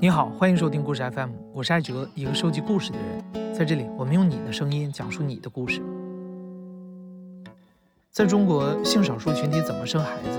[0.00, 3.52] 你好，欢迎收听故事 FM，我是艾哲，一个收集故事的人。
[3.52, 5.82] 在这里，我们用你的声音讲述你的故事。
[8.12, 10.38] 在中国，性少数群体怎么生孩子？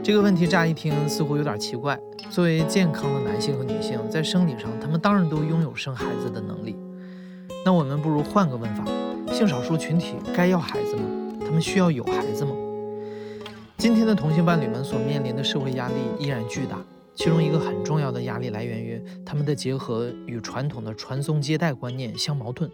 [0.00, 1.98] 这个问题乍一听似乎有点奇怪。
[2.30, 6.76] 作为健康的男性和女性，在生理上，他们当然都拥有生孩子的能力。
[7.64, 8.84] 那我们不如换个问法：
[9.32, 11.02] 性少数群体该要孩子吗？
[11.44, 12.52] 他们需要有孩子吗？
[13.76, 16.78] 今天的同性伴侣们所面临的社会压力依然巨大。
[17.18, 22.70] 其中一个很重要的压力来源于他们的结合与传统的传宗接代观念相矛盾，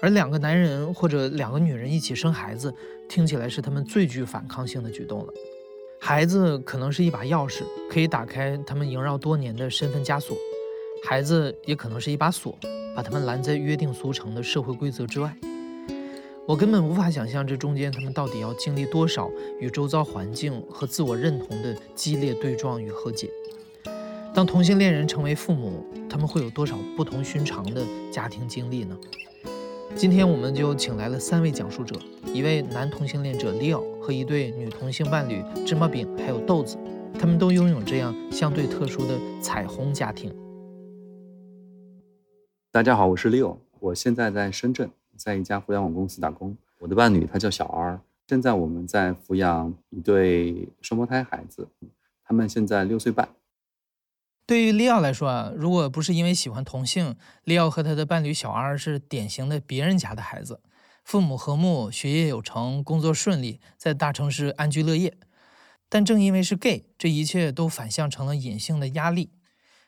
[0.00, 2.74] 而两个男人或者两个女人一起生孩子，
[3.08, 5.32] 听起来是他们最具反抗性的举动了。
[6.00, 10.36] 孩子可能是一把钥匙，可以打开他们萦绕多年的身份枷锁；
[11.04, 12.58] 孩子也可能是一把锁，
[12.96, 15.32] 把他们拦在约定俗成的社会规则之外。
[16.48, 23.30] 我根本无法想象这中间他们到底要经历多少与周遭环境和自我认同的激烈对撞与和解。
[24.34, 28.98] 当同性恋人成为父母，他们会有多少不同寻常的家庭经历呢？
[29.94, 32.00] 今天我们就请来了三位讲述者：
[32.32, 36.78] 一位男同性恋者 Leo 和一对女同性伴侣芝麻饼还有豆子，
[37.18, 40.34] 他们都拥有这样相对特殊的彩虹家庭。
[42.70, 46.56] 大家好，我是 Leo，我现在在深圳，在一家互联网公司打工。
[46.78, 51.68] 我的伴侣他叫小 R，现在我们在抚养一对双胞胎孩子，
[52.24, 53.28] 他们现在六岁半。
[54.44, 60.60] 对于利奥来说啊，如果不是因为喜欢同性，利奥和他的伴侣小 R 是典型的别人家的孩子，
[61.04, 65.16] 父母和睦，学业有成，工作顺利，在大城市安居乐业。
[65.88, 69.30] 但正因为是 gay，这一切都反向成了隐性的压力。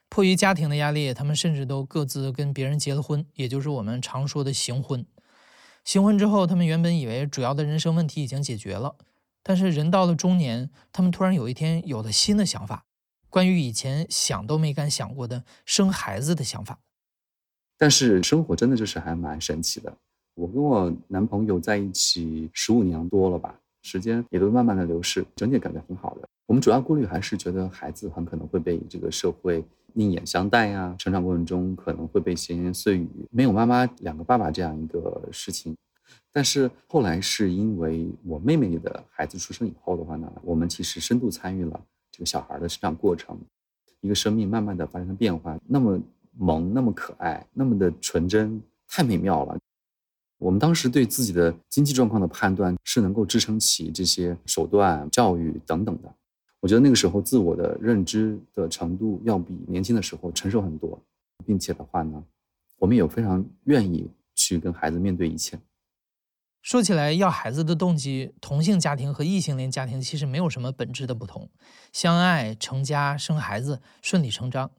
[0.08, 5.04] 迫于家庭的压力，他们甚至都各自跟别人结了婚，也就是我们常说的行婚。
[5.82, 8.96] 行婚之后，他们原本以为主要的人生问题已经解决了，
[9.42, 12.84] 但是人到了中年，他们突然有一天有了新的想法。
[13.34, 16.78] 关于以前想都没敢想过的生孩子的想法，
[17.76, 19.92] 但是生活真的就是还蛮神奇的。
[20.36, 26.28] 我跟我男朋友在一起十五年多了吧，时间也都慢慢的流逝，整体感觉很好的。
[26.46, 29.64] 我们主要顾虑还是觉得孩子很可能会被这个社会
[29.94, 35.76] 另眼相待呀，成长过程中可能会被闲言碎语，没有妈妈两个爸爸这样一个事情。
[36.30, 41.84] 但是后来是因为我妹妹的孩子出生以后的话呢，我们其实深度参与了。
[42.14, 43.36] 这个小孩的成长过程，
[44.00, 46.00] 一个生命慢慢的发生了变化，那么
[46.38, 49.58] 萌，那么可爱，那么的纯真，太美妙了。
[50.38, 56.14] 我们当时对自己的经济状况的判断是能够支撑起这些手段、教育等等的。
[56.60, 60.96] 我觉得那个时候自我的认知的程度要比年轻的时候成熟很多，
[61.44, 62.22] 并且的话呢，
[62.78, 65.58] 我们也非常愿意去跟孩子面对一切。
[66.64, 71.50] 说起来，要孩子的动机，同性家庭和异性恋家庭其实没有什么本质的不同，
[71.92, 74.70] 相爱、成家、生孩子，顺理成章。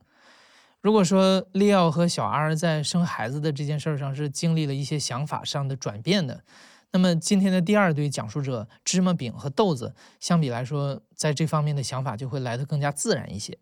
[0.81, 6.44] 如果说利奥和小 R 在生孩子的这件事上是经历了一些想法上的转变的，
[6.90, 13.56] 那么今天的第二对讲述者芝麻饼和豆子，相比来说，在这方面的想法就会来得更加自然一些。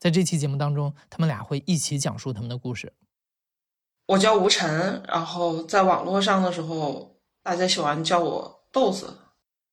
[0.00, 2.92] 在这期节目当中，他们俩会一起讲述他们的故事。
[4.06, 7.14] 我叫吴晨，然后在网络上的时候。
[7.48, 9.06] 大家喜欢叫我豆子，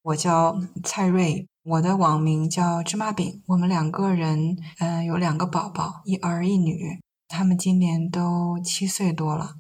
[0.02, 3.44] 我叫蔡瑞，我的网名叫芝麻饼。
[3.48, 6.98] 我们两个人，嗯，有两个宝宝，一儿一女，
[7.28, 9.56] 他们今年都七岁多了。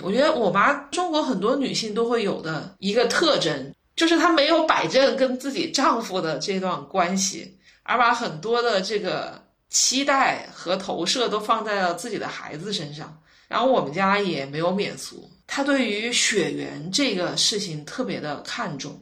[0.00, 13.12] 我觉得我妈中国很多女性都会有的一个特征，就是她没有摆正跟自己丈夫的这段关系，而把很多的这个期待和投射都放在了自己的孩子身上。
[13.48, 15.28] 然后我们家也没有免俗。
[15.46, 18.98] 他对于血缘这个事情特别的看重，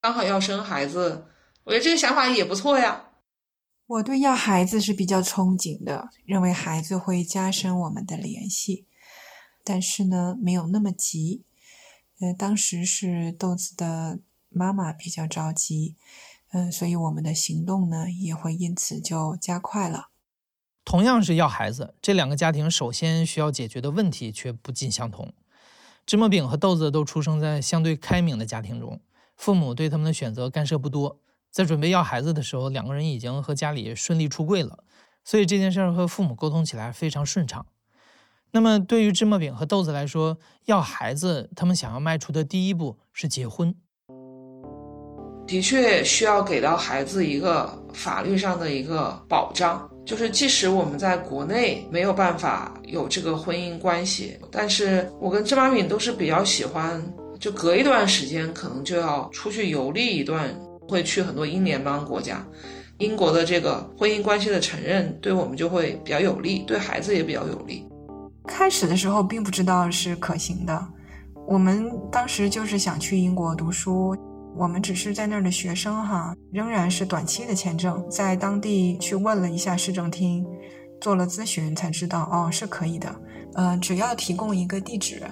[0.00, 1.26] 刚好要生孩子，
[1.64, 3.04] 我觉得这个想法也不错呀。
[3.86, 8.86] 我对要孩子是比较憧憬的，认为孩子会加深我们的联系，
[9.64, 11.42] 但是呢，没有那么急。
[12.20, 14.18] 呃，当时是豆子的
[14.50, 15.96] 妈妈比较着急，
[16.52, 20.08] 嗯，所以我们的行动呢也会因此就加快了。
[20.84, 25.32] 同样是要孩子，这两个家庭首先需要解决的问题却不尽相同。
[26.08, 28.98] 芝麻饼和豆子都出生在相对开明的家庭中，
[29.36, 31.20] 父母对他们的选择干涉不多。
[31.50, 34.84] 在准备要孩子的时候，两个人已经和家里顺利出柜了，
[35.22, 37.66] 所以这件事儿和父母沟通起来非常顺畅。
[38.52, 43.74] 那么，对于芝麻饼和豆子来说，要孩子，他们想要迈出的第一步是结婚。
[45.46, 49.90] 的确需要给到孩子一个法律上的一个保障。
[50.08, 56.98] 就是即使我们在国内没有办法有这个婚姻关系，但是我跟芝麻饼都是比较喜欢，
[57.38, 60.48] 就隔一段时间可能就要出去游历一段，
[60.88, 62.42] 会去很多英联邦国家。
[63.00, 67.86] 英国的这个婚姻关系的承认对我们就会比较有利，对孩子也比较有利。
[68.46, 70.88] 开始的时候并不知道是可行的，
[71.46, 74.16] 我们当时就是想去英国读书，
[74.56, 80.44] 我们只是在那儿的学生哈，仍然是短期的签证，在当地去问了一下市政厅，
[81.00, 83.14] 做了咨询才知道哦是可以的，
[83.54, 85.22] 呃，只要提供一个地址，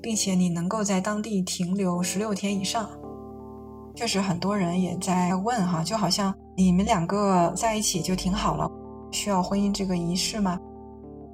[0.00, 2.88] 并且你能够在当地停留十六天以上。
[3.94, 8.70] 确实很多人也在问哈，就好像你们两个在一起就挺好了，
[9.10, 10.58] 需要婚姻这个仪式吗？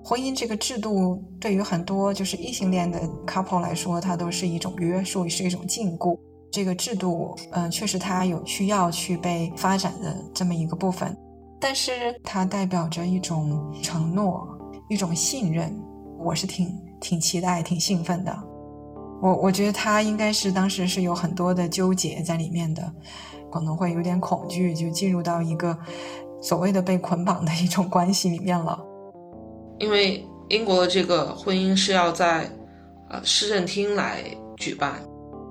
[0.03, 6.19] 婚姻这个制度对于很多就是异性恋的 couple 来说，它都是一种约束，是一种禁锢。
[6.51, 11.17] 这个制度，嗯，确实它有需要去被发展的这么一个部分，
[11.61, 11.93] 但是
[12.25, 14.47] 它代表着一种承诺，
[14.89, 15.75] 一种信任。
[16.19, 18.35] 我是挺挺期待、挺兴奋的。
[19.21, 22.91] 我我觉得他应该是当时是有很多的纠结在里面的，
[23.53, 25.77] 可能会有点恐惧，就进入到一个
[26.41, 28.83] 所谓的被捆绑的一种关系里面了。
[29.79, 32.51] 因为英国的这个婚姻是要在
[33.11, 34.23] 呃市政厅来
[34.57, 35.01] 举办，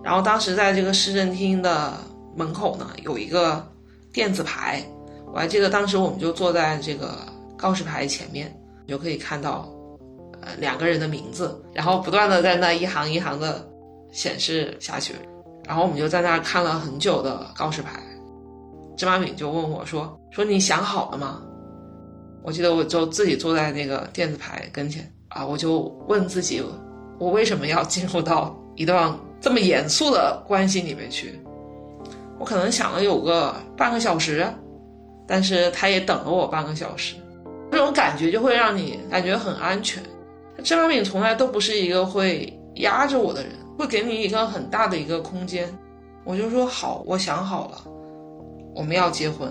[0.06, 1.94] 然后当时在这个市政厅的
[2.36, 3.68] 门口呢有一个
[4.14, 4.82] 电子牌，
[5.34, 7.18] 我还记得当时我们就坐在这个
[7.58, 8.56] 告示牌前面，
[8.86, 9.68] 你就可以看到。
[10.42, 13.68] 呃两个人的名字，然后不断的在那一行一行的
[14.12, 15.16] 显示下去，
[15.66, 18.00] 然后我们就在那儿看了很久的告示牌。
[18.96, 21.42] 芝麻饼就问我说：“说你想好了吗？”
[22.46, 26.62] 我记得我就自己坐在那个电子牌跟前啊，我就问自己，
[27.18, 31.40] 我为什么要进入到一段这么严肃的关系里面去？
[32.40, 34.44] 我可能想了有个半个小时，
[35.28, 37.16] 但是他也等了我半个小时，
[37.72, 40.02] 这种感觉就会让你感觉很安全。
[40.64, 45.72] 芝麻饼从来都不是一个会压着我的人，会给你一个很大的一个空间。
[46.24, 47.78] 我就说好，我想好了，
[48.74, 49.48] 我们要结婚。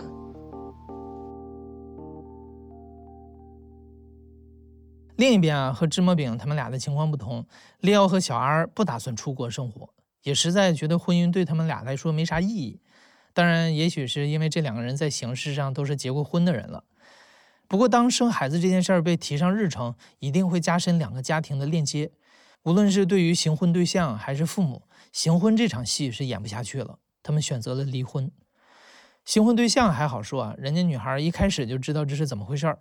[5.17, 7.47] 另一边啊，和芝麻饼他们俩的情况不同，
[7.81, 9.89] 利奥和小 R 不打算出国生活，
[10.23, 12.81] 也实在觉得婚姻对他们俩来说没啥意义。
[13.33, 16.85] 当然，也许是因为这两个人在形式上都是结过婚的人了。
[17.69, 22.11] 不过，当生孩子这件事儿被提上日程，一定会加深两个家庭的链接。
[22.65, 24.83] 无论是对于行婚对象还是父母，
[25.13, 28.31] 行婚这场戏是演不下去了，他们选择了离婚。
[29.25, 32.79] 行婚对象还好说啊，人家女孩一开始就知道这是怎么回事儿。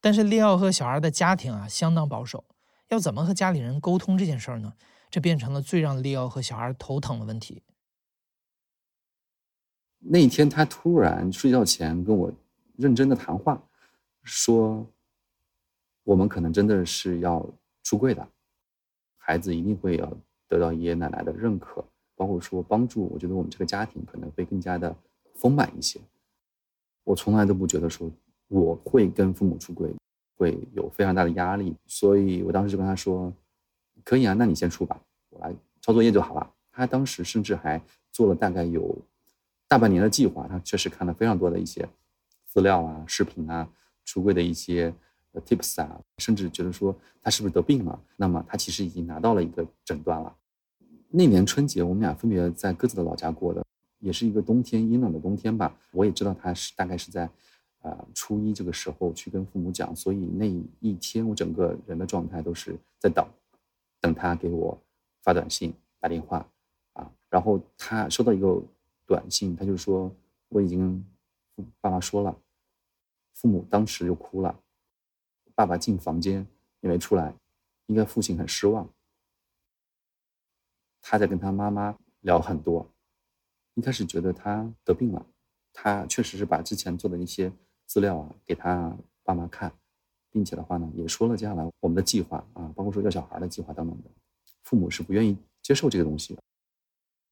[0.00, 2.44] 但是利奥和小孩的家庭啊，相当保守，
[2.88, 4.72] 要怎么和家里人沟通这件事儿呢？
[5.10, 7.62] 这变成了最让利奥和小孩头疼的问题。
[9.98, 12.32] 那一天，他突然睡觉前跟我
[12.76, 13.62] 认真的谈话。
[14.22, 14.86] 说，
[16.04, 17.44] 我们可能真的是要
[17.82, 18.28] 出柜的，
[19.16, 20.16] 孩子一定会要
[20.46, 21.82] 得到爷爷奶奶的认可，
[22.14, 23.08] 包括说帮助。
[23.10, 24.94] 我觉得我们这个家庭可能会更加的
[25.34, 25.98] 丰满一些。
[27.04, 28.10] 我从来都不觉得说
[28.48, 29.94] 我会跟父母出柜
[30.36, 33.32] 会有非常大的压力，所以我当时就跟他说，
[34.04, 35.00] 可以啊，那你先出吧，
[35.30, 36.50] 我来抄作业就好了。
[36.72, 37.80] 他当时甚至还
[38.10, 38.96] 做了大概有
[39.66, 41.88] 大半年的计划，他确实看了非常多的一些
[42.46, 43.68] 资料啊、视频啊。
[44.10, 44.90] 出柜的一些
[45.44, 48.00] tips 啊，甚至觉得说他是不是得病了？
[48.16, 50.34] 那么他其实已经拿到了一个诊断了。
[51.10, 53.62] 那年春节，我们俩分别在各自的老家过的，
[53.98, 55.76] 也是一个冬天阴冷的冬天吧。
[55.92, 57.28] 我也知道他是大概是在
[57.82, 60.46] 呃初一这个时候去跟父母讲，所以那
[60.80, 63.26] 一天我整个人的状态都是在等，
[64.00, 64.76] 等他给我
[65.22, 66.46] 发短信、打电话
[66.94, 67.10] 啊。
[67.28, 68.62] 然后他收到一个
[69.06, 70.14] 短信，他就说
[70.48, 71.04] 我已经
[71.56, 72.36] 跟爸爸说了。
[73.34, 74.60] 父母当时就哭了，
[75.54, 76.44] 爸爸进房间
[76.80, 77.32] 也没出来，
[77.86, 78.88] 应该父亲很失望。
[81.00, 82.90] 他在跟他妈妈聊很多，
[83.74, 85.24] 一开始觉得他得病了，
[85.72, 87.52] 他确实是把之前做的一些
[87.88, 89.72] 资料啊给他爸妈看，
[90.30, 94.10] 并且的话呢也说了接下来我们的计划啊，包括说要小孩的计划等等的，
[94.62, 96.40] 父母是不愿意接受这个东西的。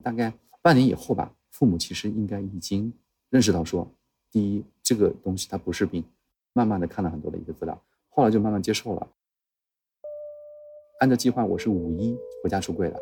[0.02, 2.92] 大概半年以后吧，父母其实应该已经
[3.30, 3.88] 认识到说。
[4.32, 6.04] 第一，这个东西它不是病，
[6.52, 9.08] 慢慢的看了很多的一个资料，后来就慢慢接受了。
[11.00, 13.00] 按照计划，我是五一回家出柜的，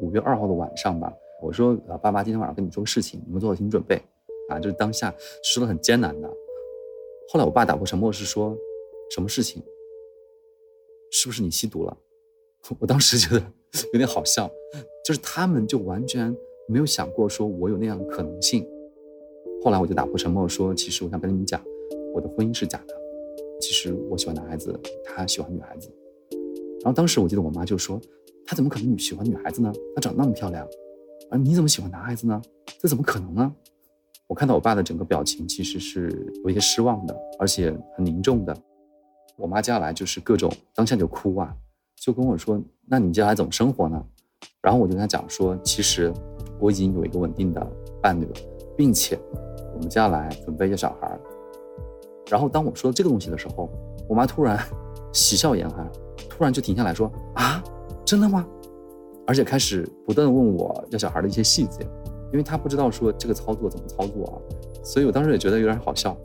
[0.00, 1.12] 五月二号的晚上吧，
[1.42, 4.00] 我说呃，爸妈今天晚上跟你说个事情，你们做好心理准备
[4.50, 5.12] 啊，就是当下
[5.42, 6.28] 说的很艰难的。
[7.30, 8.56] 后来我爸打破沉默是说，
[9.10, 9.62] 什么事情？
[11.10, 11.96] 是不是你吸毒了？
[12.80, 13.42] 我当时觉得
[13.92, 14.50] 有点好笑，
[15.04, 16.34] 就是他们就完全
[16.68, 18.66] 没有想过说我有那样的可能性。
[19.62, 21.62] 后来我就打破沉默说：“其实我想跟你们讲，
[22.14, 22.94] 我的婚姻是假的。
[23.60, 25.90] 其实我喜欢男孩子，他喜欢女孩子。
[26.80, 28.00] 然后当时我记得我妈就说
[28.46, 29.70] ：‘他怎么可能喜欢女孩子呢？
[29.94, 30.66] 她长得那么漂亮，
[31.30, 32.40] 而你怎么喜欢男孩子呢？
[32.80, 33.54] 这怎么可能呢？’
[34.28, 36.10] 我看到我爸的整个表情其实是
[36.44, 38.56] 有一些失望的，而且很凝重的。
[39.36, 41.54] 我妈接下来就是各种当下就哭啊，
[41.96, 44.04] 就跟我说：“那你接下来怎么生活呢？”
[44.60, 46.12] 然后我就跟他讲说：“其实
[46.60, 47.66] 我已经有一个稳定的
[48.02, 48.28] 伴侣，
[48.76, 49.18] 并且
[49.74, 51.18] 我们接下来准备要小孩。”
[52.28, 53.70] 然后当我说到这个东西的时候，
[54.06, 54.62] 我妈突然
[55.14, 55.76] 喜笑颜开，
[56.28, 57.64] 突然就停下来说：“啊，
[58.04, 58.46] 真的吗？”
[59.26, 61.86] 而且开始不断的问我要小孩的一些细节，
[62.32, 64.34] 因为他不知道说这个操作怎么操作啊，
[64.84, 66.16] 所以我当时也觉得有点好笑。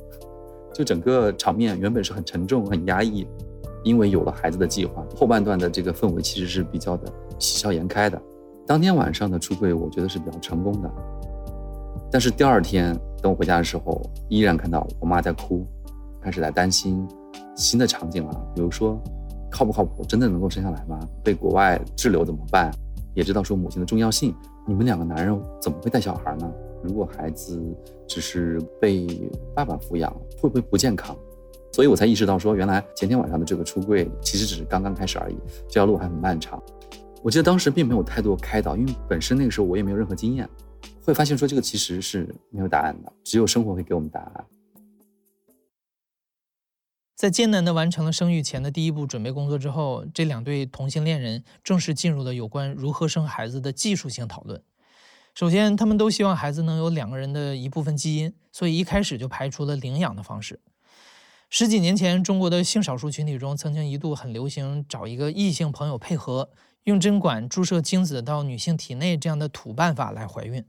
[0.73, 3.27] 就整个场面原本是很沉重、很压抑，
[3.83, 8.21] 因为有了孩子的计划，后半段的这个氛围其实是比较的喜笑颜开的。
[8.65, 10.91] 当天晚上的出柜，我觉得是比较成功的。
[12.11, 15.65] 但是第二天等我回家的时候，依然看到我妈在哭。
[16.21, 17.05] 开始在担心
[17.53, 18.97] 新的场景了，比如说
[19.51, 20.97] 靠不靠谱，真的能够生下来吗？
[21.21, 22.71] 被国外滞留怎么办？
[23.13, 24.33] 也知道说母亲的重要性，
[24.65, 26.49] 你们两个男人怎么会带小孩呢？
[26.81, 27.61] 如果孩子
[28.07, 29.07] 只是被
[29.53, 31.17] 爸爸抚养，会不会不健康？
[31.71, 35.35] 所以我才意识到说，原来前天晚上的这个出柜其实只是刚刚开始而已，
[35.67, 36.61] 这条路还很漫长。
[37.21, 40.47] 我记得当时并没有太多开导，因为本身那个时候我也没有任何经验，
[41.03, 44.45] 会发现说这个其实是没有答案的，只有生活会给我们答案。
[47.23, 54.61] 在艰难地完成了生育前的第一步准备工作之后，这两对同性恋人正式进入了有关如何生孩子的技术性讨论。
[55.33, 60.59] 首先，他们都希望孩子能有两个人的一部分基因，所以一开始就排除了领养的方式。
[61.49, 66.49] 十几年前，中国的性少数群体中曾经一度很流行找一个异性朋友配合，
[66.83, 70.65] 用针管注射精子到女性体内这样的土办法来怀孕。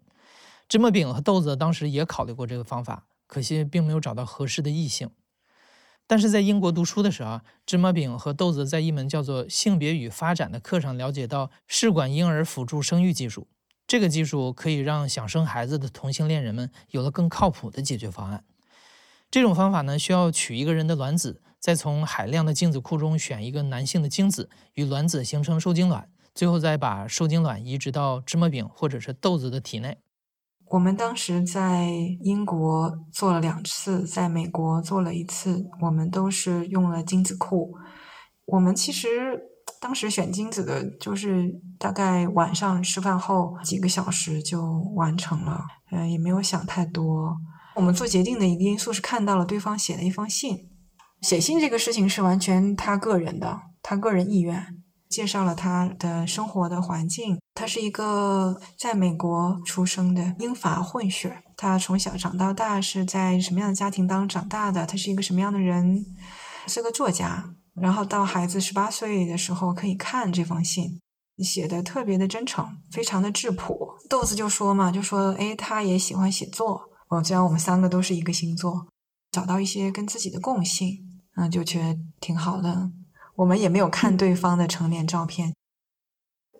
[0.68, 5.10] 芝麻饼和豆子当时也考虑过这个方法，可惜并没有找到合适的异性。
[6.06, 13.48] 但是在英国读书的时候，芝麻饼和豆子在一门叫做“性别与发展”的课上了解到试管婴儿辅助生育技术。
[13.86, 18.44] 这个技术可以让想生孩子的同性恋人们有了更靠谱的解决方案。
[19.30, 29.98] 这种方法呢，需要取一个人的卵子，再从海量的精子库中选一个男性的精子，与卵子形成受精卵，最后再把受精卵移植到芝麻饼或者是豆子的体内。
[30.74, 31.88] 我们当时在
[32.20, 37.72] 英国做了两次，在美国做了一次，我们都是用了精子库。
[38.46, 39.40] 我们其实
[39.80, 45.60] 当时选精子的，就是大概晚上吃饭后几个小时就完成了，
[45.92, 47.36] 嗯，也没有想太多。
[47.76, 50.58] 我们做决定的一个因素是看到了对方写的一封信，
[51.20, 54.82] 写信这个事情是完全他个人的，他个人意愿。
[55.14, 57.38] 介绍了他的生活的环境。
[57.54, 61.40] 他是一个在美国出生的英法混血。
[61.56, 64.84] 他从小长到大是在什么样的家庭当中长大的？
[64.84, 66.04] 他是一个什么样的人？
[66.66, 67.54] 是个作家。
[67.74, 71.00] 然后到孩子十八岁的时候可以看这封信，
[71.38, 73.94] 写的特别的真诚，非常的质朴。
[74.10, 76.80] 豆子就说嘛，就说哎，他也喜欢写作。
[77.08, 78.88] 我知道我们三个都是一个星座，
[79.30, 80.98] 找到一些跟自己的共性，
[81.36, 82.90] 嗯，就觉得挺好的。
[83.36, 85.54] 我们也没有看对方的成年照片，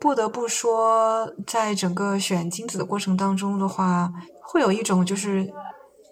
[0.00, 4.12] 不得不说，在整个选精子的过程当中的话，
[4.42, 5.52] 会有一种就是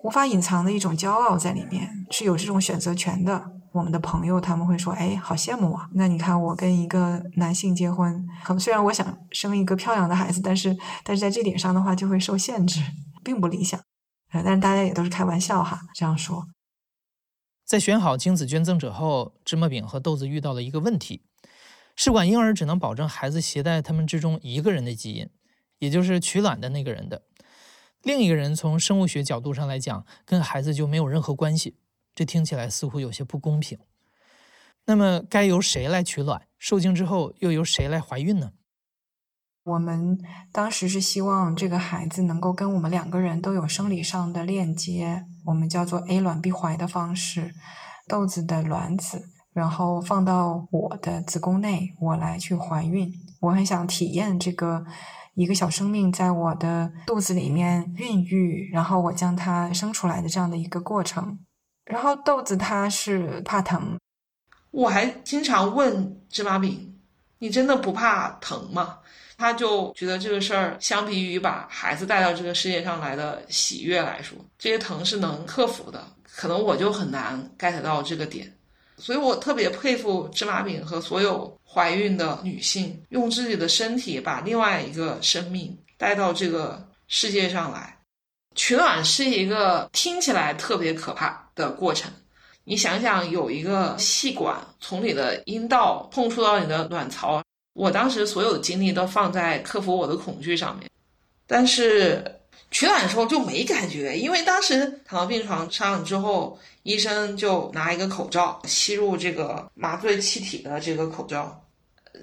[0.05, 3.51] 无法隐藏的一种骄傲在里面，是有这种选择权的。
[3.73, 5.89] 我们的朋友他们会说：“哎，好羡慕啊！
[5.95, 12.83] 那你看我跟一个男性结婚，可能虽然我想生一个漂亮的孩子，但是但是在这点上的话就会受限制，
[13.25, 13.81] 并不理想。
[14.31, 16.47] 但是大家也都是开玩笑哈，这样说。”
[17.73, 21.23] 在选好精子捐赠者后，芝麻饼和豆子遇到了一个问题：
[21.97, 25.31] 试管婴儿只能保证孩子携带他们之中一个人的基因，
[25.79, 27.23] 也就是取卵的那个人的。
[28.03, 31.79] 另一个人从生物学角度上来讲，跟孩子就没有任何关系。
[32.15, 33.79] 这听起来似乎有些不公平。
[34.85, 36.47] 那么，该由谁来取卵？
[36.59, 38.53] 受精之后又由谁来怀孕呢？
[39.65, 40.19] 我们
[40.51, 47.55] 当时是希望这个孩子能够跟我们两个人都有生理上的链接，我们叫做 A 卵 B 怀的方式，
[48.09, 53.13] 豆子的卵子，然后放到我的子宫内，我来去怀孕。
[53.41, 54.85] 我很想体验这个
[55.35, 61.39] 一个小生命在我的肚子里面孕育，然后我将它生出来的这样的一个过程。
[61.85, 63.97] 然后豆子它是怕疼，
[64.73, 66.97] 我还经常问芝麻饼
[67.39, 68.99] ：“你真的不怕疼吗？”
[69.43, 76.07] 他就觉得这个事儿，相比于把孩子带到这个世界上来的喜悦来说，这些疼是能克服的。
[76.33, 78.51] 可能我就很难 get 到这个点，
[78.97, 87.99] 所以我特别佩服芝麻饼和所有怀孕的女性，用自己的身体把另外一个生命带到这个世界上来。
[88.55, 92.09] 取卵是一个听起来特别可怕的过程，
[92.63, 97.43] 你想想，有一个细管从你的阴道碰触到你的卵巢。
[97.75, 100.91] 我当时所有的精力都放在克服我的恐惧上面，
[101.47, 102.25] 但是
[102.71, 111.63] 取卵的时候就没感觉，因为当时躺到病床上之后，医生就拿一个口罩吸入这个麻醉气体的这个口罩，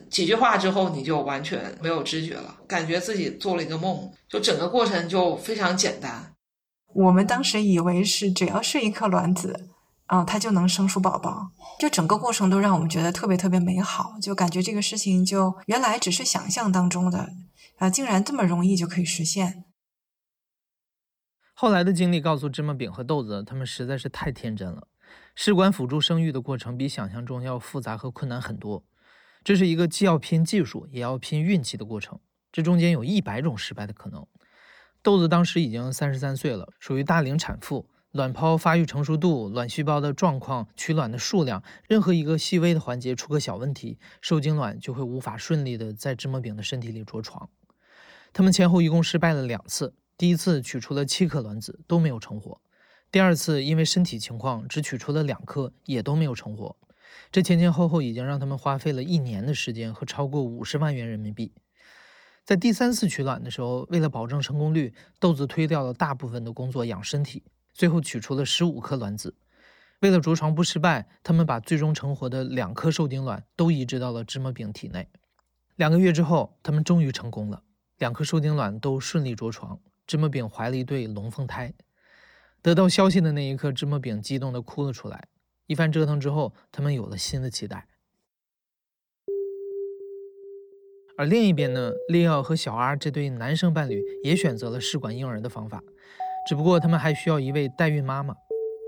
[0.10, 6.34] 几句话之后你就完全没有知觉了，感觉自己做了一个梦，就整个过程就非常简单。
[6.94, 9.68] 我们当时以为是只要是一颗卵子，
[10.10, 17.30] 啊，它就能生出宝宝，就整个过程都让我们觉得特别特别美好，就感觉这个事情就原来只是想象当中的，
[17.78, 19.66] 啊，竟然这么容易就可以实现。
[21.54, 24.88] 后来的经历告诉芝麻饼和豆子，他们实在是太天真了。
[25.36, 28.84] 试管辅助生育的过程比想象中要复杂和困难很多，
[29.44, 32.20] 这是一个既要拼技术也要拼运气的过程。
[32.52, 34.26] 这中间有一百种失败的可能。
[35.04, 47.48] 豆子当时已经三十三岁了，属于大龄产妇，卵泡发育成熟度、卵细胞的状况、取卵的数量，任何一个细微的环节出个小问题，受精卵就会无法顺利的在芝麻饼的身体里着床。
[48.34, 49.94] 他们前后一共失败了两次。
[50.18, 52.60] 第一次取出了七颗卵子都没有成活，
[53.10, 56.76] 第二次因为身体情况只取出了两颗也都没有成活，
[57.32, 61.54] 这前前后后已经让他们花费了一年的时间和超过五十万元人民币。
[62.44, 69.36] 在第三次取卵的时候，为了保证成功率，豆子推掉了大部分的工作养身体，最后取出了十五颗卵子。
[70.02, 75.10] 为了着床不失败，他们把最终成活的两颗受精卵都移植到了芝麻饼体内。
[75.76, 77.64] 两个月之后，他们终于成功了，
[77.98, 79.80] 两颗受精卵都顺利着床。
[80.08, 81.74] 芝麻饼怀了一对龙凤胎，
[82.62, 85.28] 得到消息的那一刻，芝麻饼激动地哭了出来。
[85.68, 87.88] 一番折腾之后，他们有了新的期待。
[91.16, 95.84] 而另一边呢，利奥和小阿这对男生伴侣也选择了试管婴儿的方法，
[96.50, 98.36] 只不过他们还需要一位代孕妈妈。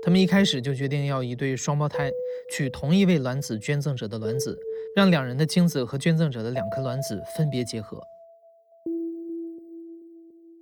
[0.04, 2.10] 他们一开始就决定要一对双胞胎，
[2.50, 4.58] 取同一位卵子捐赠者的卵子，
[4.96, 8.02] 让两人的精子和捐赠者的两颗卵子分别结合。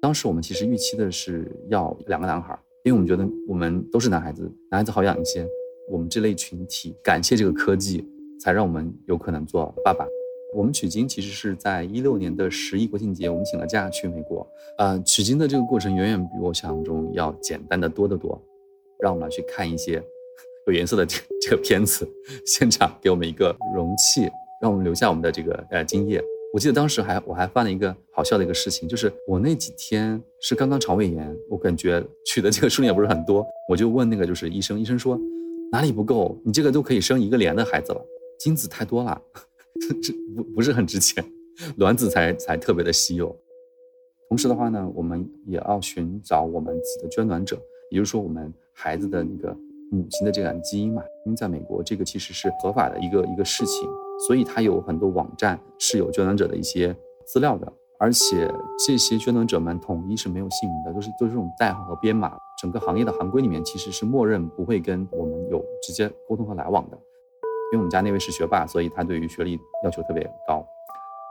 [0.02, 2.52] 当时我们其实预期的是要两个男孩，
[2.84, 5.48] 因为我们觉得我们都是男孩子，男孩子好养一些。
[5.88, 8.06] 我们这类群体感谢这个科技，
[8.38, 10.06] 才让我们有可能做爸爸。
[10.52, 14.46] 我们取经其实是在一六年的十一国庆节，我们请了假去美国。
[14.78, 18.40] 呃，取经的这个过程远远比我想象中要简单的多得多。
[18.98, 20.02] 让我们去看一些
[20.66, 22.06] 有颜色的这这个片子，
[22.44, 24.28] 现场给我们一个容器，
[24.60, 26.22] 让我们留下我们的这个呃精液。
[26.52, 35.18] 我记得当时还我还犯了一个好笑的一个事情，就是我那几天是刚刚肠胃炎，我感觉取的这个数量也不是很多，我就问那个就是医生，医生说
[35.72, 36.36] 哪里不够？
[36.44, 38.04] 你这个都可以生一个连的孩子了，
[38.38, 39.22] 精子太多了，
[40.02, 41.24] 这不不是很值钱，
[41.76, 43.34] 卵子才才特别的稀有。
[44.28, 49.56] 同时的话呢，我们也要寻找我们自己的捐卵者，也就是说我们孩子的那个
[49.90, 53.88] 母亲的这个基因嘛，因为在美国这个其实是合法的一个一个事情。
[54.26, 56.94] 所以它有很多网站是有捐卵者的一些
[57.26, 58.46] 资料的，而且
[58.86, 62.36] 这些捐卵者们统一是没有姓名的，都是都是这种代号和编码。
[62.60, 66.98] 整个行业的行规里面其实是默认不会跟我们有直接沟通和来往的。
[67.72, 70.66] 因为我们家那位是学霸，所以他对于学历要求特别高，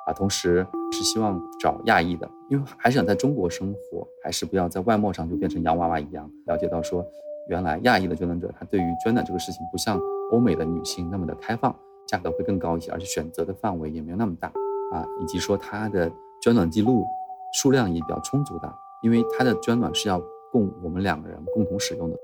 [0.08, 6.30] 啊，同时是希望找亚裔的，因为还是想在中国生活，还是不要在外貌上就变成洋娃娃一样。
[6.48, 7.06] 了解到说，
[7.50, 10.00] 原来亚裔的捐赠者他对于捐卵这个事情不像
[10.32, 11.76] 欧美的女性那么的开放。
[12.08, 14.48] 价格会更高一些，而且选择的范围也没有那么大
[14.92, 17.06] 啊，以及说他的捐卵记录
[17.54, 18.74] 数量也比较充足的，
[19.04, 20.20] 因为他的捐卵是要
[20.52, 22.18] 供我们两个人共同使用的，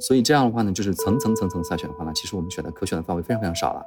[0.00, 3.84] 所以这样的话呢，就是层层层层筛选的话呢，其实我们选的可选的范围非常非常少了。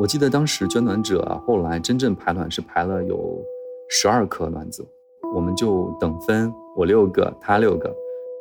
[0.00, 3.38] 我记得当时捐卵者后来真正排卵是排了有
[3.90, 4.86] 十二颗卵子，
[5.34, 7.94] 我们就等分，我六个，他六个，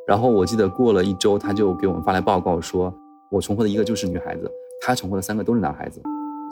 [0.07, 2.93] 然后我记得过了一周，他就给我们发来报告说，
[3.29, 4.49] 我重获的一个就是女孩子。
[4.83, 6.01] 他重获的三个都是男孩子，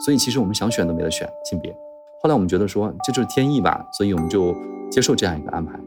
[0.04, 1.74] 所以其实我们想选都没得选性别。
[2.22, 4.54] 后来我们觉得说这就是天意吧，所以我们就
[4.90, 5.80] 接受这样一个安排。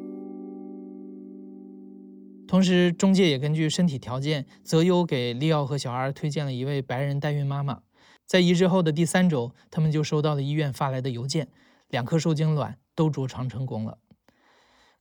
[2.53, 7.81] 同时，中介也根据身体条件择优给利奥和小二推荐了一位白人代孕妈妈。
[8.27, 11.47] 在移植后的第三周，他们就收到了医院发来的邮件，
[11.89, 13.97] 两颗受精卵都着床成功了。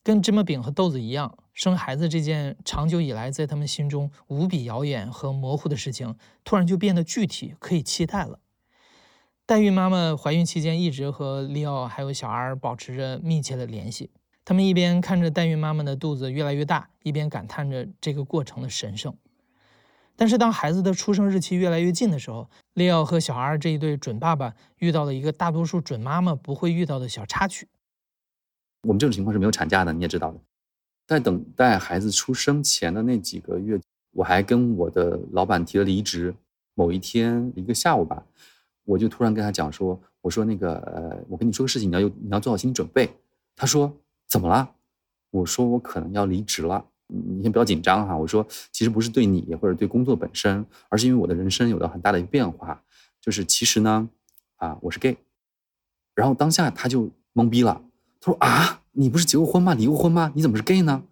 [0.03, 8.41] 跟芝麻饼和豆子一样，生孩子这件长久以来在他们心中无比遥远和模糊的事情，突然就变得具体，可以期待了。
[9.45, 14.11] 代孕妈妈怀孕期间一直和利奥还有小 R 保持着密切的联系，
[14.44, 19.16] 他们一边看着代孕妈妈的肚子越来越大，一边感叹着这个过程的神圣。
[20.14, 27.68] 但是当孩子的出生日期越来越近的时候，利奥和小儿这一对准爸爸遇到了一个大多数准妈妈不会遇到的小插曲。
[28.83, 30.38] 我们这种情况是没有产假的，你也知道的。
[31.07, 33.81] 在等待孩子出生前的那几个月，
[34.12, 36.35] 我还跟我的老板提了离职。
[36.74, 38.24] 某一天一个下午吧，
[38.85, 43.11] 我就突然跟他讲说：“我说那个呃，我跟你说个事情，你要有你要做好心理准备。”
[43.55, 43.92] 他说
[44.33, 44.71] ：“怎么了？”
[45.31, 48.16] 我说我可能要离职了，你先不要紧张哈。
[48.16, 52.83] 我说其实不是对你或者对工作本身，而是因为我的人生有了很大的一个变化，
[53.21, 54.09] 就是其实呢，
[54.57, 55.16] 啊，我是 gay。
[56.14, 57.83] 然后当下他就懵逼了，
[58.21, 59.75] 他说啊，你不是结过婚吗？
[59.75, 60.33] 离过婚吗？
[60.35, 61.03] 你怎么是 gay 呢？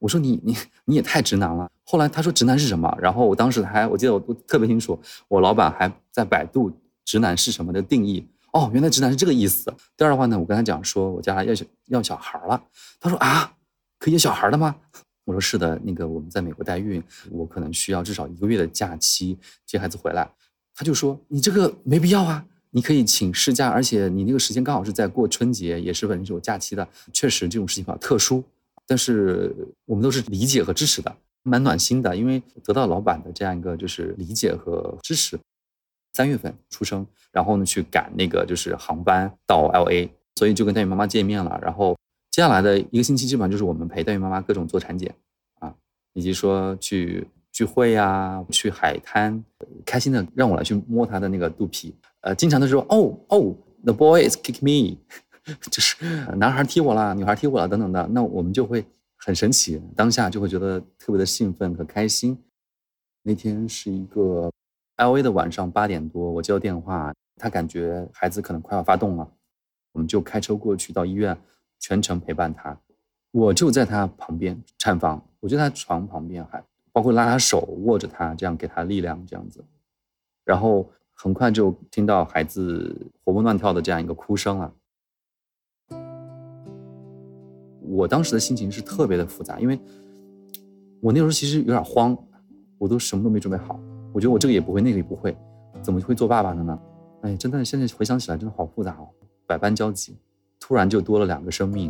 [0.00, 1.68] 我说你你你也太直男了。
[1.84, 2.96] 后来他说直男是什么？
[3.00, 6.72] 然后我当时还我记得我特别清楚，我老板还在百度
[7.04, 8.24] 直男是什么的定义。
[8.52, 9.72] 哦，原来直男是这个意思。
[9.96, 12.62] 第二的话呢，我跟他讲说，我家要小要小孩了。
[12.98, 13.52] 他说啊，
[13.98, 14.74] 可以要小孩的吗？
[15.24, 20.26] 我说是的，那个我们在美国代孕，我可能需要至少一个月的假期接孩子回来。
[20.74, 26.88] 他就说你这个没必要啊，你可以请事假，而且你那个时间刚好是在过春节，也是本身是有假期的。
[27.12, 28.42] 确实这种事情比较特殊，
[28.86, 35.38] 但是我们都是理解和支持的，蛮暖心的，因为得到老板的这样一个就是理解和支持。
[36.12, 41.58] 三月份出生，然后呢去赶那个就是航班到 L A，所以就跟代孕妈妈见面了。
[41.62, 41.96] 然后
[42.30, 45.14] 接下来的一个星期，基本上就是我们陪代孕妈妈各种做产检
[45.60, 45.72] 啊，
[46.14, 49.44] 以及说去聚会呀，去海滩，
[49.84, 51.94] 开心的让我来去摸她的那个肚皮。
[52.22, 54.96] 呃，经常的说哦哦，the boy is kick me，
[55.70, 56.04] 就是
[56.36, 58.08] 男孩踢我了，女孩踢我了等等的。
[58.12, 58.84] 那我们就会
[59.16, 62.36] 很神奇，当下就会觉得特别的兴奋和开心。
[63.22, 64.50] 那天是一个。
[64.98, 69.30] L A 的晚上八点多，我接到电话，他感觉孩子可能快要发动了，
[69.92, 71.38] 我们就开车过去到医院，
[71.78, 72.76] 全程陪伴他。
[73.30, 79.64] 我就在他旁边产房，我就在他床旁边，还包括拉他手，握着他，这样给他力量，这样子。
[80.44, 84.74] 然后很快就听到孩子活蹦乱跳的这样一个哭声了。
[87.82, 89.78] 我当时的心情是特别的复杂，因为
[91.00, 92.18] 我那时候其实有点慌，
[92.78, 93.78] 我都什么都没准备好。
[94.18, 95.32] 我觉得我这个也不会，那个也不会，
[95.80, 96.76] 怎么会做爸爸的呢？
[97.22, 99.06] 哎，真的，现在回想起来，真的好复杂哦，
[99.46, 100.16] 百般交集。
[100.58, 101.88] 突然就多了两个生命。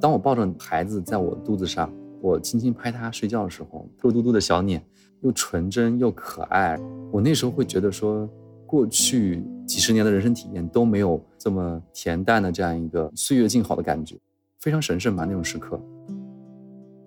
[0.00, 1.88] 当我抱着孩子在我肚子上，
[2.20, 4.84] 我轻轻拍他睡觉的时候，肉嘟嘟的小脸，
[5.20, 6.76] 又纯真又可爱。
[7.12, 8.28] 我那时候会觉得说，
[8.66, 14.16] 过去几十年的人生体验都没有这么恬淡的这样一个岁月静好的感觉，
[14.58, 15.80] 非常神圣吧那种时刻。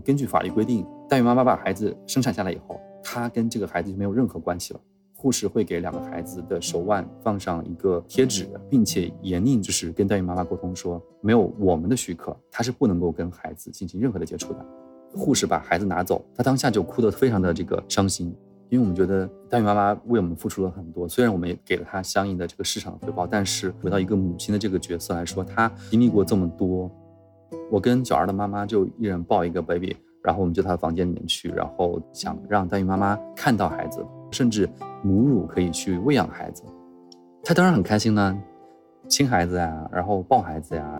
[0.02, 2.80] 根据法律规定，代孕妈妈把孩子生产下来以后。
[3.04, 4.80] 他跟这个孩子就没有任何关系了。
[5.16, 14.66] 护士会给两个孩子的手腕放上一个贴纸，并且严令就是跟代孕妈妈沟通说，没有我们的许可，他是不能够跟孩子进行任何的接触的。
[15.14, 18.36] 护士把孩子拿走，他当下就哭得非常的这个伤心，
[18.68, 26.92] 因为我们觉得代孕妈妈为我们付出了很多，虽然我们也给了她相应的这个市场的回报，但是回到一个母亲的这个角色来说，她经历过这么多。
[27.72, 29.96] 我跟小儿的妈妈就一人抱一个 baby。
[30.24, 34.68] 然后我们就到他的房间里面去，然后想让代孕妈妈看到孩子，甚至
[35.04, 36.64] 母乳可以去喂养孩子，
[37.44, 38.42] 他当然很开心呢，
[39.10, 41.00] 亲孩子呀，然后抱孩子呀，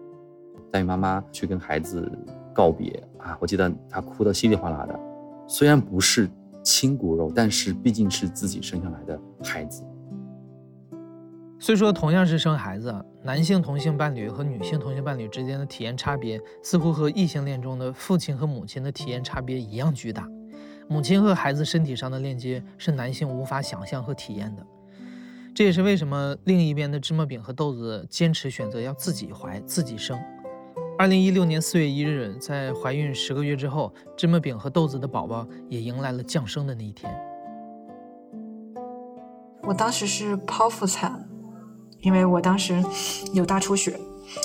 [0.70, 2.12] 代孕妈妈去跟孩子
[2.54, 5.00] 告别啊，我记得他哭得稀里哗啦的，
[5.48, 6.30] 虽然不是
[6.62, 9.84] 亲骨肉，但是毕竟是自己生下来的孩子。
[11.64, 20.28] 虽说同样是生孩子，男性同性伴侣和女性同性伴侣之间的体验差别，似乎和异性恋中的父亲和母亲的体验差别一样巨大。
[20.90, 24.68] 母亲和孩子身体上的链接是男性无法想象和体验的。
[25.56, 30.20] 这也是为什么另一边的芝麻饼和豆子坚持选择要自己怀、自己生。
[31.00, 37.10] 二零一六年四月一日，在怀孕十个月之后，芝麻饼和豆子的宝宝也迎来了降生的那一天。
[39.62, 41.26] 我当时是剖腹产。
[42.04, 42.84] 因为我当时
[43.32, 43.98] 有大出血，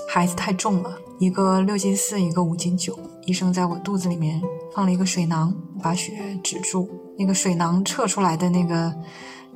[0.08, 2.98] 孩子太重了，一个六斤四，一个五斤九。
[3.26, 4.40] 医生在我肚子里面
[4.72, 6.88] 放了一个水囊，把血止住。
[7.18, 8.94] 那个水囊撤出来的那个，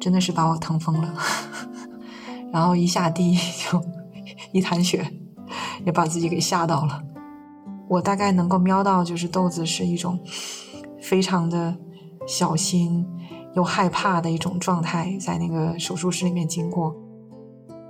[0.01, 1.15] 真的是把我疼疯了。
[2.53, 3.39] 然后一下地
[3.71, 3.81] 就
[4.53, 5.09] 一滩血，
[5.87, 7.01] 也把自己给吓到了。
[7.89, 10.19] 我大概能够瞄到，就是豆子是一种
[11.01, 11.75] 非常的
[12.27, 13.07] 小心
[13.55, 16.95] 又害怕的一种状态，在那个手术室里面经过。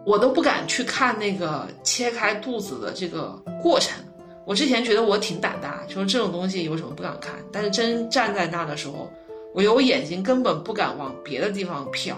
[0.05, 4.03] 我都不敢去看那个切开肚子的这个过程。
[4.45, 7.35] 我之前觉得我挺胆大，说这种东西有什么不敢看。
[7.53, 9.09] 但是真站在那的时候，
[9.55, 12.15] 我有眼睛根本不敢往别的地方瞟。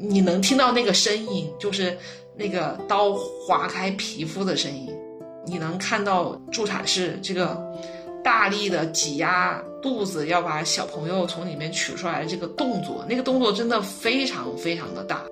[0.00, 1.96] 你能听到那个声音，就是
[2.36, 3.14] 那个刀
[3.46, 4.92] 划开皮肤的声音。
[5.46, 7.56] 你能看到助产士这个
[8.24, 15.24] 大力的挤压肚子，要把小朋友从里面取出来的这个动作，那个动作真的非常非常的大。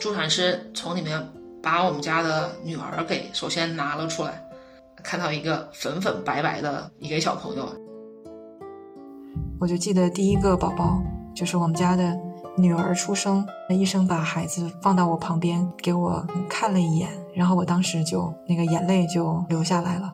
[0.00, 1.20] 助产师从里面
[1.62, 4.42] 把我们家的女儿给首先拿了出来，
[5.02, 7.68] 看到一个粉粉白白的一个小朋友，
[9.60, 11.02] 我就记得第一个宝宝
[11.34, 12.18] 就是我们家的
[12.56, 20.12] 女儿出生，那医生把孩子放到我旁边给我看了一眼，然后我当时就那个眼泪就流下来了。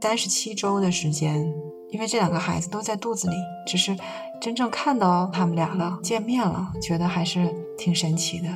[0.00, 1.44] 三十七周的时间，
[1.90, 3.36] 因为这两个孩子都在肚子里，
[3.66, 3.94] 只是
[4.40, 8.48] 真正看到他们俩了，见面了，觉得还是挺神奇的。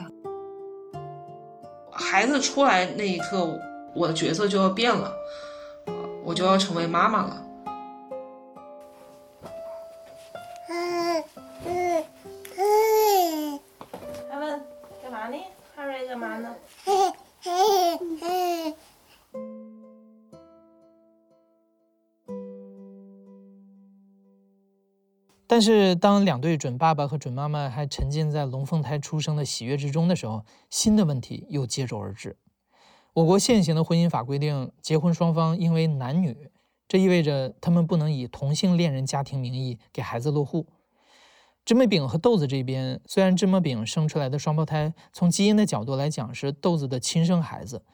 [1.95, 3.59] 孩子出来那一刻，
[3.95, 5.15] 我的角色就要变了，
[6.25, 7.41] 我就要成为妈妈了。
[14.31, 14.61] 艾文
[15.03, 15.37] 干嘛呢？
[15.77, 16.55] 哈瑞干嘛呢？
[25.55, 32.37] 但是，当两对准爸爸和准妈妈还沉浸在龙凤胎出生的喜悦之中的时候，新的问题又接踵而至。
[33.13, 36.51] 我国现行的婚姻法规定，结婚双方应为男女，
[36.89, 40.67] 这意味着他们不能以同性恋人家庭名义给孩子落户。
[41.65, 47.85] 芝麻饼和豆子这边，虽然芝麻饼生出来的双胞胎从基因的角度来讲是豆子的亲生孩子，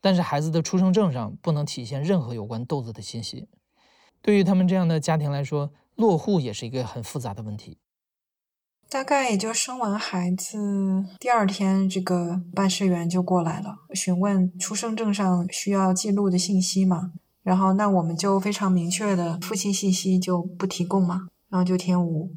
[0.00, 3.46] 但是孩子的出生证上不能体现任何有关豆子的信息。
[4.20, 7.78] 对于他们这样的家庭来说，落户也是一个很复杂的问题。
[8.88, 17.12] 大概也就生完孩子第二天，这个办事员就过来了，询问出生证上需要记录的信息嘛。
[17.42, 22.30] 然后那我们就非常明确的父亲信息就不提供嘛，然后就填无。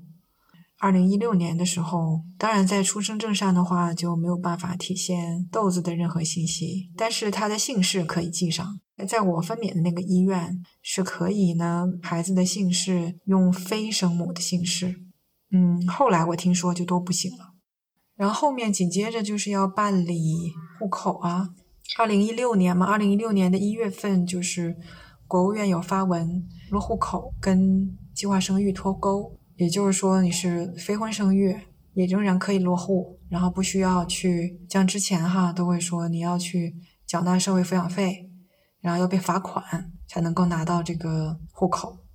[0.80, 8.80] 二零一六年的时候，当然在出生证上的话就没有办法体现豆子的任何信息，但是他的姓氏可以记上。
[9.06, 15.02] 在我分娩的那个医院是可以呢，孩子的姓氏用非生母的姓氏。
[15.52, 17.54] 嗯，后来我听说就都不行了。
[18.16, 21.50] 然后后面紧接着就是要办理户口啊。
[21.98, 24.76] 二零一六年嘛，二零一六年的一月份就是
[25.28, 31.56] 国务院有发文，说户口跟计划生育脱钩，也就是说你是非婚生育
[31.94, 38.27] 也仍然可以落户，然后不需要去像之前哈都会说你要去缴纳社会抚养费，
[38.88, 42.06] 然后要被罚款才能够拿到这个户口。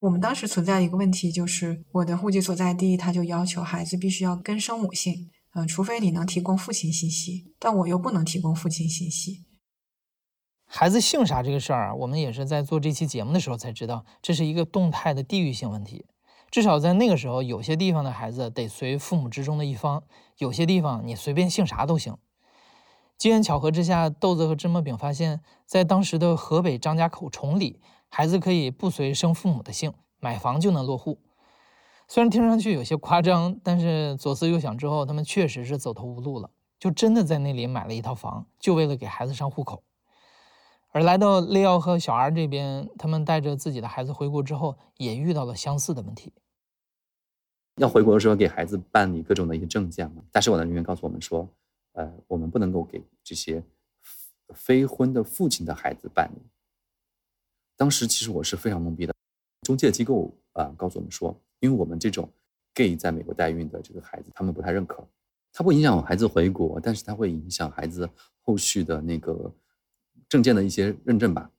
[0.00, 9.44] 我们当时存在一个问题，就是我的户籍所在地，他就要求孩子必须要跟生母姓，嗯，除非你能提供父亲信息，但我又不能提供父亲信息。
[10.64, 16.06] 孩子姓啥这个事儿，我们也是在做这期节目的时候才知道，这是一个动态的地域性问题。
[16.50, 20.02] 至少在那个时候，有些地方的孩子得随父母之中的一方，
[20.38, 22.16] 有些地方你随便姓啥都行。
[23.22, 27.80] 机缘巧合之下，豆子和芝麻饼发现，在当时的河北张家口崇礼。
[28.08, 31.20] 孩子可以不随生父母的姓，买房就能落户。
[32.08, 39.84] 虽然听上去有些夸张，但是左思右想之后，他们确实是走投无路了，就真的在那里买了一套房，就为了给孩子上户口。
[40.90, 46.32] 而来到利奥和小 R 这边，他们带着自己的孩子回国之后，也遇到了相似的问题。
[47.76, 51.48] 要回国的时候给孩子办理各种的一些证件嘛，但是我的人员告诉我们说，
[51.92, 53.62] 呃，我们不能够给这些
[54.54, 56.40] 非婚的父亲的孩子办理。
[57.76, 59.14] 当时其实我是非常懵逼的，
[59.62, 62.30] 中介机构啊告诉我们说，因为我们这种
[62.74, 65.06] gay 在美国代孕的这个孩子，他们不太认可，
[65.52, 68.08] 它不影响孩子回国，但是它会影响孩子
[68.40, 69.52] 后续的那个
[70.28, 71.50] 证件的一些认证吧，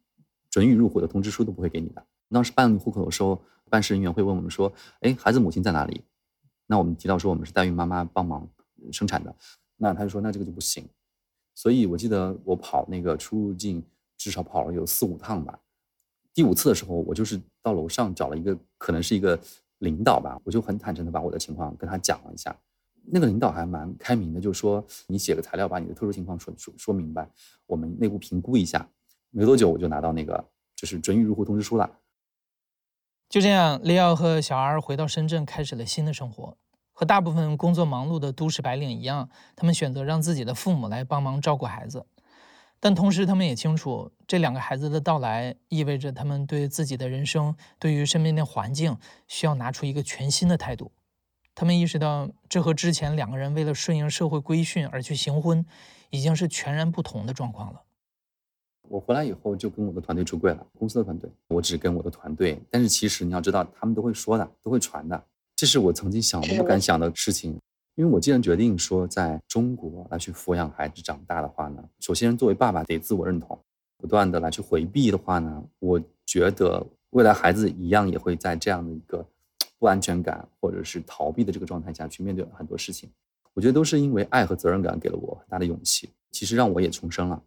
[0.49, 2.05] 准予入户的通知书都不会给你的。
[2.29, 6.03] 当时办户口的时候，办事人员会问我们说，哎，孩子母亲在哪里？
[6.65, 8.47] 那我们提到说我们是代孕妈妈帮忙
[8.91, 9.35] 生产的，
[9.77, 10.87] 那他就说那这个就不行。
[11.55, 13.83] 所以我记得我跑那个出入境
[14.17, 15.59] 至少跑了有四五趟吧。
[16.33, 19.39] 第五次的时候，我就是到楼上找了一个，可能是一个
[19.79, 22.55] 领导吧，我就很坦诚的把我的情况跟他讲了一下。
[23.05, 27.29] 那个领导还蛮开明的，就说你写个材料，把你的特殊情况说说说明白，
[27.67, 28.89] 我们内部评估一下。
[29.29, 30.43] 没多久我就拿到那个
[30.75, 31.99] 就是准予入户通知书了。
[33.29, 36.57] 就这样，利奥和小 R 回到深圳，开始了新的生活。
[36.93, 42.05] 和大部分工作忙碌的都市白领一样，他们选择让自己的父母来帮忙照顾孩子。
[42.79, 50.91] 但同时，他们也清楚，这两个孩子的到来意味着他们对自己的人生、对于身边的环境需要拿出一个全新的态度。
[51.55, 55.65] 他们意识到，这和之前两个人为了顺应社会规训而去行婚，
[56.09, 57.81] 已经是全然不同的状况了。
[58.89, 62.61] 我回来以后就跟我的团队出柜了，公司的团队，我只跟我的团队。
[62.69, 65.23] 但是其实你要知道，他们都会说的，都会传的。
[65.63, 67.57] 这是我曾经想都不敢想的事情。
[67.95, 73.57] 因为我既然决定说在中国来去抚养孩子长大的话呢，首先作为爸爸得自我认同，
[73.97, 79.25] 不断的来去回避的话呢，我觉得未来孩子一样也会在这样的一个
[79.79, 83.09] 不安全感或者是逃避的这个状态下去面对很多事情。
[83.53, 87.41] 我觉得都是因为爱和责任感给了我很大的勇气，其实让我也重生了。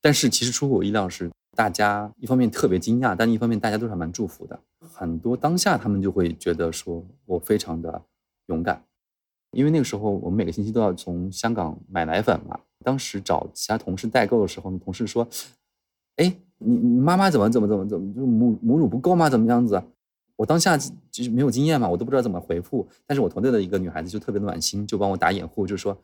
[0.00, 4.58] 但是其实出乎我意料是，大家一方面特别惊讶，但一方面大家都是蛮祝福的。
[4.80, 8.02] 很多当下他们就会觉得说我非常的
[8.46, 8.84] 勇敢。
[9.52, 12.58] 因为那个时候，我们每个星期都要从香港买奶粉嘛。
[12.84, 15.26] 当时找其他同事代购的时候，同事说
[16.16, 19.28] ：“哎，你你妈妈怎么怎么怎么怎么就母母乳不够吗？
[19.28, 19.82] 怎么样子？
[20.36, 20.78] 我当下
[21.10, 22.88] 就是没有经验嘛，我都不知道怎么回复。
[23.06, 25.98] 但是我团队的一个女孩子就特别暖心，就帮我打掩护，就说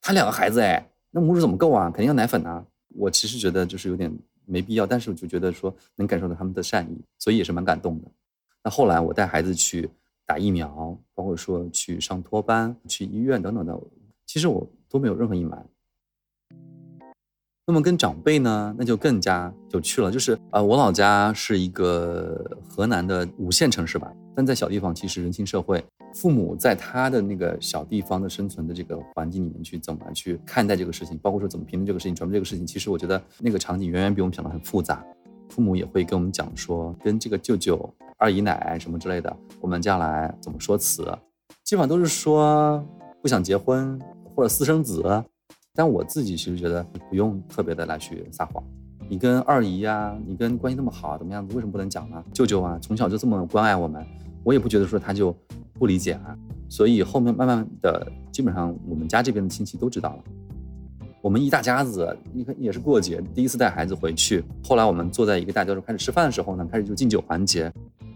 [0.00, 1.90] 她两个孩子哎，那母乳怎么够啊？
[1.90, 2.64] 肯定要奶粉啊。
[2.94, 4.16] 我其实觉得就是有点
[4.46, 8.08] 没必要，但是我就觉得说能感受到他们的善意，所以也是蛮感动的。
[8.64, 9.90] 那后来我带孩子去
[10.24, 13.76] 打疫苗，包括说去上托班、去医院等等的，
[14.24, 15.66] 其实我都没有任何隐瞒。
[17.66, 20.10] 那么跟长辈呢，那就更加有趣了。
[20.10, 35.04] 就是呃，我老家是一个河南的五线城市吧，但在小地方，其实人情社会，父母在他的那个小地方的生存的这个环境里面去怎么去看待这个事情，包括说怎么评论这个事情、传播这个事情，其实我觉得那个场景远远比我们想的很复杂。
[35.52, 37.78] 父母也会跟我们讲说，跟这个舅舅、
[38.16, 41.04] 二姨奶什么之类的，我们将来怎么说辞，
[41.62, 42.82] 基本上都是说
[43.20, 44.00] 不想结婚
[44.34, 45.22] 或者私生子。
[45.74, 48.64] 但我自己其实觉得不用特别的来去撒谎。
[49.10, 51.54] 你跟二姨呀，你跟关系那么好，怎么样子？
[51.54, 52.24] 为什么不能讲呢？
[52.32, 54.02] 舅舅啊，从小就这么关爱我们，
[54.44, 55.36] 我也不觉得说他就
[55.74, 56.34] 不理解啊。
[56.70, 60.24] 所以后面慢慢的，基本上我们家这边的亲戚都知道了。
[61.22, 64.44] 我们一大家子，你看也是过节，第一次带孩子回去。
[64.62, 67.72] 后来我们坐在一个大教室开始吃饭的时候呢，开始就敬酒环节。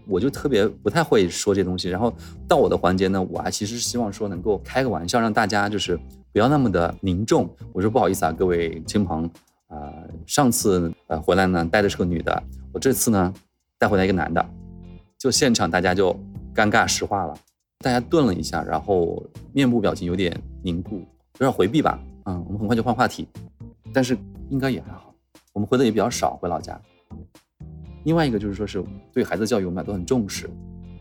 [0.09, 1.89] 我就特别不太会说这东西。
[1.89, 2.13] 然后
[2.47, 5.99] 到我的环节呢，我还其实是希望说能够开个玩笑，让大家就是。
[6.33, 7.49] 不要那么的凝重。
[7.73, 9.27] 我说不好意思啊，各位亲朋，
[9.69, 9.91] 啊，
[10.27, 13.33] 上次呃回来呢带的是个女的，我这次呢
[13.79, 14.45] 带回来一个男的，
[15.17, 16.15] 就现场大家就
[16.53, 17.33] 尴尬石化了，
[17.79, 20.97] 大家顿了一下，然后面部表情有点凝固，
[21.39, 21.99] 有点回避吧。
[22.27, 23.27] 嗯，我们很快就换话题，
[23.91, 24.17] 但是
[24.49, 25.13] 应该也还好，
[25.53, 26.79] 我们回的也比较少回老家。
[28.03, 30.49] 另外一个就是说是对孩子教育我们俩都很重视，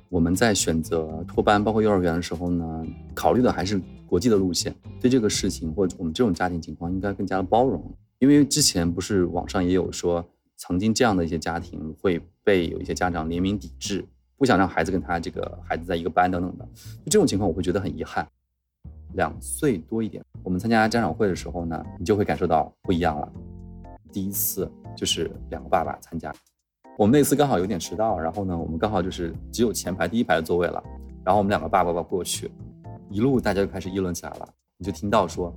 [0.08, 3.78] 我们在选择托班包括幼儿园的时候呢，考虑的还是。
[4.08, 10.24] 国际的路线，对这个事情或者我们这种家庭情况应该更加的包容，因为之前不是网上也有说，
[10.56, 16.64] 曾经这样的一些家庭会被有一些家长联名抵制，不想让孩子跟他这个孩子在一个班等等的，
[17.04, 18.24] 就这种情况我会觉得很遗憾。
[19.16, 23.32] 两岁多一点，我们参加家长会的时候呢，你就会感受到不一样了。
[24.12, 26.32] 第一次就是两个爸爸参加，
[26.96, 30.82] 我们那次刚好有点迟到，然后呢，我们刚好就是只有前排第一排的座位了，
[31.24, 32.50] 然后我们两个爸爸爸过去。
[33.10, 34.48] 一路大家就开始议论起来了，
[34.78, 35.54] 你就听到说，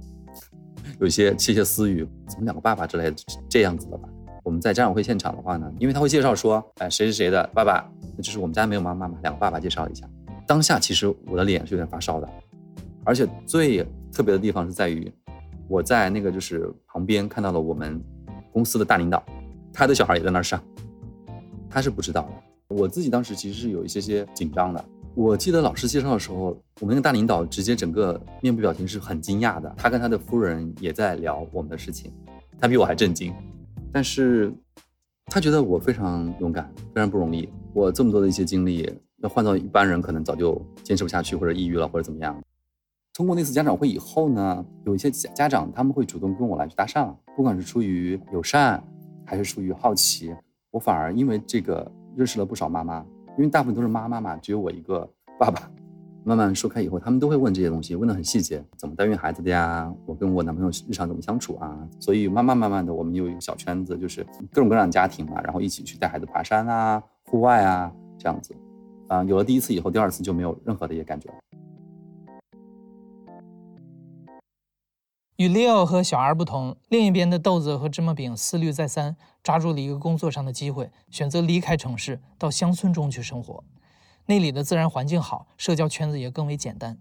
[1.00, 3.16] 有些窃窃私语，怎么两个爸爸之类的
[3.50, 4.08] 这样子的吧？
[4.44, 10.08] 我们在家长会现场的话呢，因为他会介绍说，哎，谁是谁的爸爸，那就是我们家没有妈妈嘛，两个爸爸介绍一下。
[10.46, 12.30] 当下其实我的脸是有点发烧的，
[13.04, 15.12] 而且最特别的地方是在于，
[15.68, 18.02] 我在那个就是旁边看到了我们
[18.52, 19.24] 公司的大领导，
[19.72, 20.62] 他的小孩也在那儿上，
[21.70, 22.76] 他是不知道的。
[22.76, 24.86] 我自己当时其实是有一些些紧张的。
[25.16, 29.74] 我记得老师介绍的时候，我们那个大领导直接整个面部表情是很惊讶的。
[29.76, 32.14] 他跟他的夫人也在聊我们的事情，
[32.60, 33.34] 他比我还震惊。
[33.92, 34.54] 但是，
[35.26, 37.50] 他觉得我非常勇敢，非常不容易。
[37.74, 42.40] 我这么多的一些经历，要换到一般人，可能早就坚持不下去，或者抑郁了，或者怎么样。
[43.20, 48.82] 通过那次家长会以后呢，有一些家家长他们会主动跟我来去搭讪了，不管是出于友善，
[49.26, 50.34] 还是出于好奇，
[50.72, 53.06] 我反而因为这个认识了不少妈妈。
[53.38, 55.06] 因为大部分都是妈妈嘛，只有我一个
[55.38, 55.70] 爸爸。
[56.24, 59.94] 慢慢说开以后，他们都会问这些东西，问的很细节，怎么代孕孩子的呀？
[60.06, 61.78] 我跟我男朋友日常怎么相处啊？
[62.00, 68.56] 所以慢慢慢慢的，我们有一个小圈子，就是各种各样的家庭嘛，然后一起去带孩子爬山啊、户外啊这样子。
[69.10, 71.36] 啊，有了第一次以后，第二次就没有任何的一些感觉了。
[75.40, 83.64] 与 Leo 和小 R 不同，另一边的豆子和芝麻饼思虑再三，抓住了一个工作上的机会，选择离开城市，到乡村中去生活。
[84.26, 86.98] 那里的自然环境好，社交圈子也更为简单。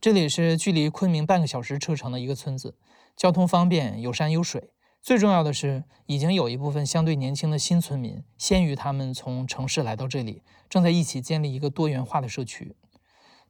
[0.00, 2.76] 这里是距离昆明半个小时车程的一个村子，
[3.16, 4.70] 交通方便，有山有水。
[5.02, 12.76] 最重要的是，已经有一部分相对年轻的新村民，先于他们从城市来到这里，正在一起建立一个多元化的社区。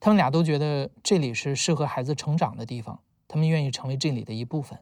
[0.01, 3.01] 他们俩都觉得这里是适合孩子成长的地方。
[3.29, 4.79] 他们愿意成为这里的一部分。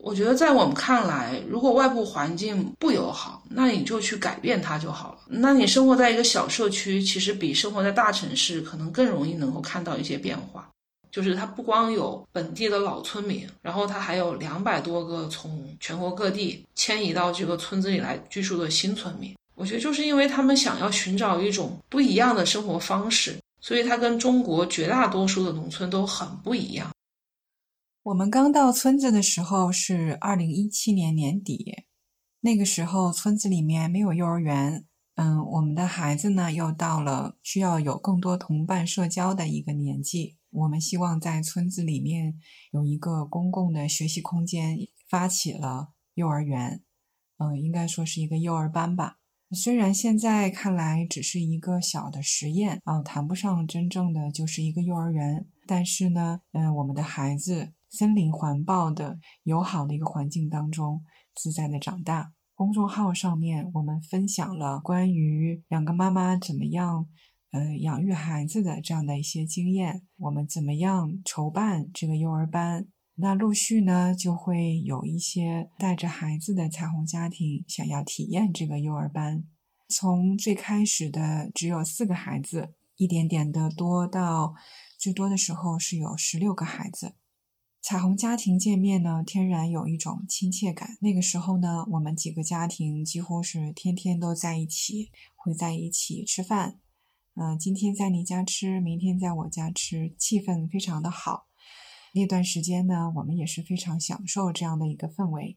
[0.00, 5.18] 我觉得，在我们看来，如果外部环境不友好，那你就去改变它就好了。
[5.26, 10.68] 那你生活在一个小社区，其实比生活在大城市可能更容易能够看到一些变化。
[11.10, 19.34] 就是它不光有本地的老村民，然后它还有两百多个从全国各地迁移到这个村子里来居住的新村民。
[19.56, 23.36] 我觉得，就是因为他们想要寻找一种不一样的生活方式。
[23.60, 26.90] 所以它跟中国绝大多数的农村都很不一样。
[28.04, 31.84] 我们刚到村子的时候是二零一七年年底，
[32.40, 34.86] 那个时候村子里面没有幼儿园，
[35.16, 40.36] 嗯，我们的孩子呢又到了需要有更多同伴社交的一个年纪。
[40.50, 42.40] 我们希望在村子里面
[42.72, 44.78] 有一个公共的学习空间，
[45.10, 46.82] 发起了幼儿园。
[47.36, 49.18] 嗯，应该说是一个幼儿班吧。
[49.52, 61.02] 虽然现在看来只是一个小的实验啊，谈不上真正的就是一个幼儿园，但是呢，嗯，我们的孩子森林环抱的友好的一个环境当中
[61.34, 62.32] 自在的长大。
[62.54, 67.06] 公众号上面我们分享了关于两个妈妈怎么样，
[67.52, 72.86] 呃，养育孩子的这样的一些经验，我们怎么样筹办这个幼儿班。
[73.20, 79.42] 那陆续呢，就会有一些带着孩子的彩虹家庭想要体验这个幼儿班。
[79.88, 84.54] 从最开始的只有四个孩子，一点点的多到
[84.96, 87.14] 最多的时候是有十六个孩子。
[87.82, 90.96] 彩虹家庭见面呢，天然有一种亲切感。
[91.00, 96.78] 那个时候呢，我们几个家庭几乎是天天都在一起，会在一起吃饭。
[97.34, 101.47] 嗯，今天在你家吃，明天在我家吃，气氛非常的好。
[102.12, 105.56] 那段时间呢，我们也是非常享受这样的一个氛围。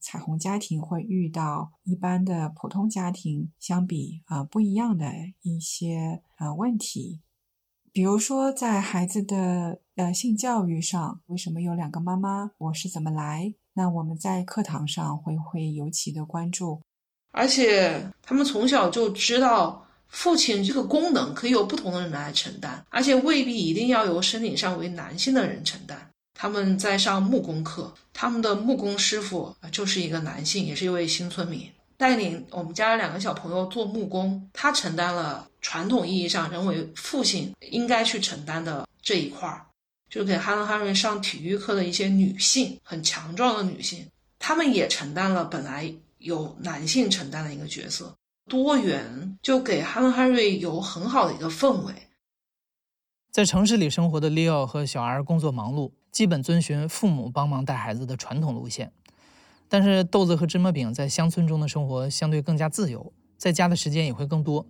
[0.00, 5.12] 彩虹家庭会遇到一般的普通家庭相比啊不一样的
[5.42, 7.20] 一些呃问题，
[7.92, 12.50] 比如说在孩子的呃性教育上，为什么有两个妈妈？
[12.58, 13.54] 我是怎么来？
[13.74, 16.82] 那我们在课堂上会会尤其的关注，
[17.30, 19.86] 而且他们从小就知道。
[20.12, 26.08] 父亲这个功能可以由不同的人来承担，而且未必一定要由身体上为男性的人承担。
[26.34, 34.48] 他们在上木工课，他们的木工师傅就是一个男性，也是一位新村民，带领我们家两个小朋友做木工。
[34.52, 39.64] 他承担了传统意义上认为父亲应该去承担的这一块儿，
[40.10, 44.06] 就给哈伦·哈瑞上体育课的一些女性，很强壮的女性，
[44.38, 48.14] 她们也承担了本来由男性承担的一个角色。
[48.48, 51.94] 多元就给哈伦·哈瑞有很好的一个氛围。
[53.30, 58.92] 在城市里生活的利奥和小 R 工作忙碌，基本遵循父母帮忙带孩子的传统路线。
[59.68, 64.66] 但是豆子和芝麻饼在乡村中的生活相对更加自由，在家的时间也会更多。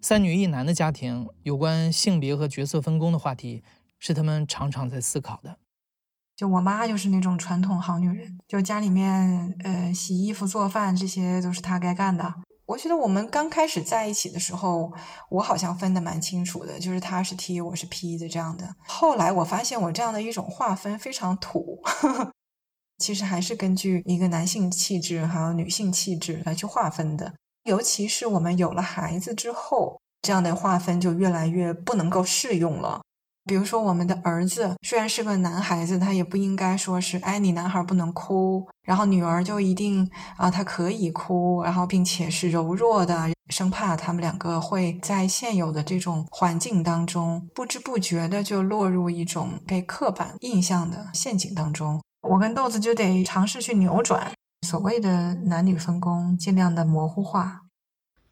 [0.00, 3.62] 三女一男的家庭，有关性别和角色分工的话题，
[4.00, 5.58] 是他们常常在思考的。
[6.34, 12.34] 就我妈就是那种传统好女人，就家里面呃洗衣服、做饭这些都是她该干的。
[12.70, 14.92] 我觉得我们刚开始在一起的时候，
[15.28, 18.76] 我好像分得蛮清楚的，就是他是 T，我是 P 的这样的。
[18.86, 21.82] 后来我发现我这样的一种划分非常土，
[22.98, 27.34] 其实还是根据一个男性气质还有女性气质来去划分的。
[27.64, 33.02] 尤其是我们有了孩子之后，这样的划分就越来越不能够适用了。
[33.50, 52.00] 比如说，我们的儿子虽然是个男孩子，他也不应该说是，哎，你男孩不能哭，然后女儿就一定啊，他可以哭，然后并且是柔弱的，生怕他们两个会在现有的这种环境当中不知不觉的就落入一种被刻板印象的陷阱当中。
[52.22, 54.30] 我跟豆子就得尝试去扭转
[54.64, 57.62] 所谓的男女分工，尽量的模糊化。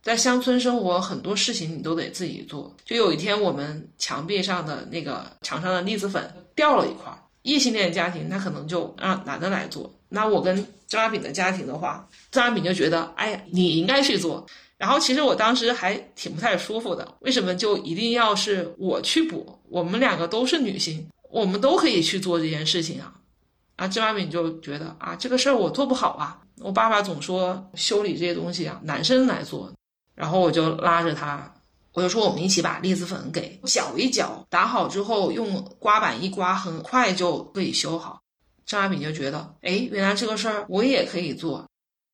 [0.09, 2.74] 在乡村生活，很多事情你都得自己做。
[2.82, 7.12] 就有一天，我们墙壁上的那个墙上的栗子粉掉了一块。
[7.42, 9.94] 异性恋家庭，他可能就让男的来做。
[10.09, 10.56] 那我跟
[10.86, 14.46] 芝麻饼的家庭的话，芝麻饼就觉得，哎呀，你应该去做。
[14.78, 19.59] 然后其实我当时还挺不太舒服的，为什么就一定要是我去补？
[19.68, 23.12] 我们两个都是女性，我们都可以去做这件事情啊。
[23.76, 26.40] 啊，芝麻饼就觉得啊，这个事儿我做不好啊。
[26.61, 29.70] 我爸爸总说修理这些东西啊，男生来做。
[30.19, 31.55] 然后我就拉着他，
[31.93, 38.21] 我就说我们一起把栗子粉给搅一搅，打好之后用刮板一刮，很快就可以修好。
[38.66, 41.64] 张阿炳就觉得，哎，原来这个事儿我也可以做。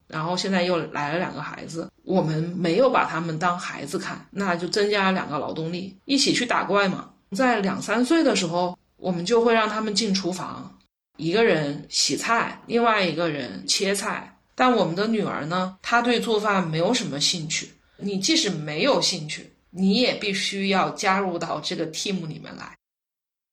[0.07, 7.09] 然后现在又来了两个孩子，我们没有把他们当孩子看，那就增加两个劳动力，一起去打怪嘛。
[7.33, 10.79] 在两三岁的时候，我们就会让他们进厨房，
[11.17, 14.31] 一个人洗菜，另外一个人切菜。
[14.55, 17.71] 但我们的女儿呢，她对做饭没有什么兴趣。
[17.99, 22.74] 你即使没有兴趣，你也必须要加入到这个 team 里面来。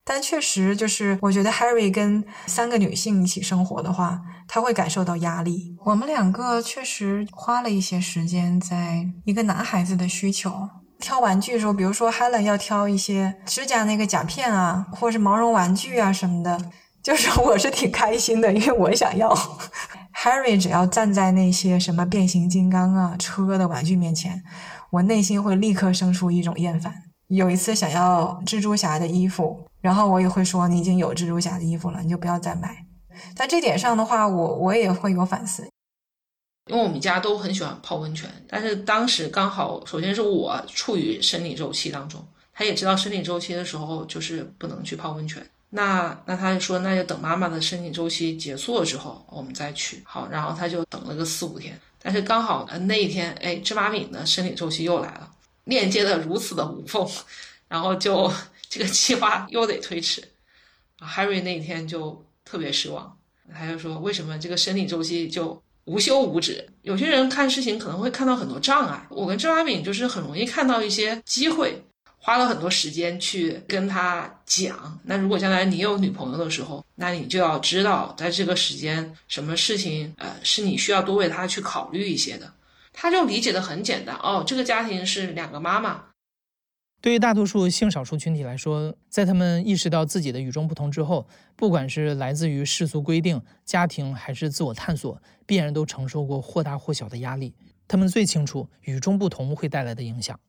[0.03, 5.75] 但确实，就是我觉得 Harry 跟三个女性一起生活的话，他会感受到压力。
[5.85, 10.51] 我们两个确实花了一些时间在一个男孩子的需求
[10.99, 16.59] 挑玩具的时候，比如说 Helen 要挑一些指甲那个甲片啊，或者是毛绒玩具啊什么的，
[17.03, 19.31] 就是我是挺开心的，因为我想要。
[20.23, 24.43] Harry 只要站在那些什么变形金刚啊、车的玩具面前，
[24.91, 26.93] 我内心会立刻生出一种厌烦。
[27.29, 32.85] 有一次想要蜘蛛侠的衣服，然后我也会说：“你已经有蜘蛛侠的衣服了，你就不要再买。”
[33.35, 35.67] 在这点上的话，我我也会有反思。
[36.69, 45.43] 因为我们家都很喜欢泡温泉，但是当时刚好，首先是我处于生理周期当中，他也知道生理周期的时候就是不能去泡温泉。
[45.73, 50.03] 那那他就说，那就等妈妈的生理周期结束了之后，我们再去。
[50.05, 51.79] 好，然后他就等了个四五天。
[52.01, 55.31] 但是刚好那一天，哎，芝麻饼的生理周期又来了，
[55.63, 57.07] 链接的如此的无缝，
[57.69, 58.29] 然后就
[58.67, 60.21] 这个计划又得推迟。
[60.99, 63.17] Harry 那一天就特别失望，
[63.53, 66.67] 他就说：“为什么这个生理周期就无休无止？
[66.81, 71.81] 有些人看事情可能会看到很多障碍，我跟芝麻饼就是很容易看到一些机会。”
[72.23, 74.99] 花了很多时间去跟他讲。
[75.03, 82.53] 那如果将来你有女朋友的时候，那你就要知道，在这个时间，什么事情，呃，是你需要多为他去考虑一些的。
[82.93, 86.03] 他就理解的很简单哦，这个家庭是两个妈妈。
[87.01, 97.55] 对于大多数性少数群体来说，在他们意识到自己的与众不同之后，不管是来自于世俗规定、家庭，还是自我探索，必然都承受过或大或小的压力。
[97.87, 100.39] 他们最清楚与众不同会带来的影响。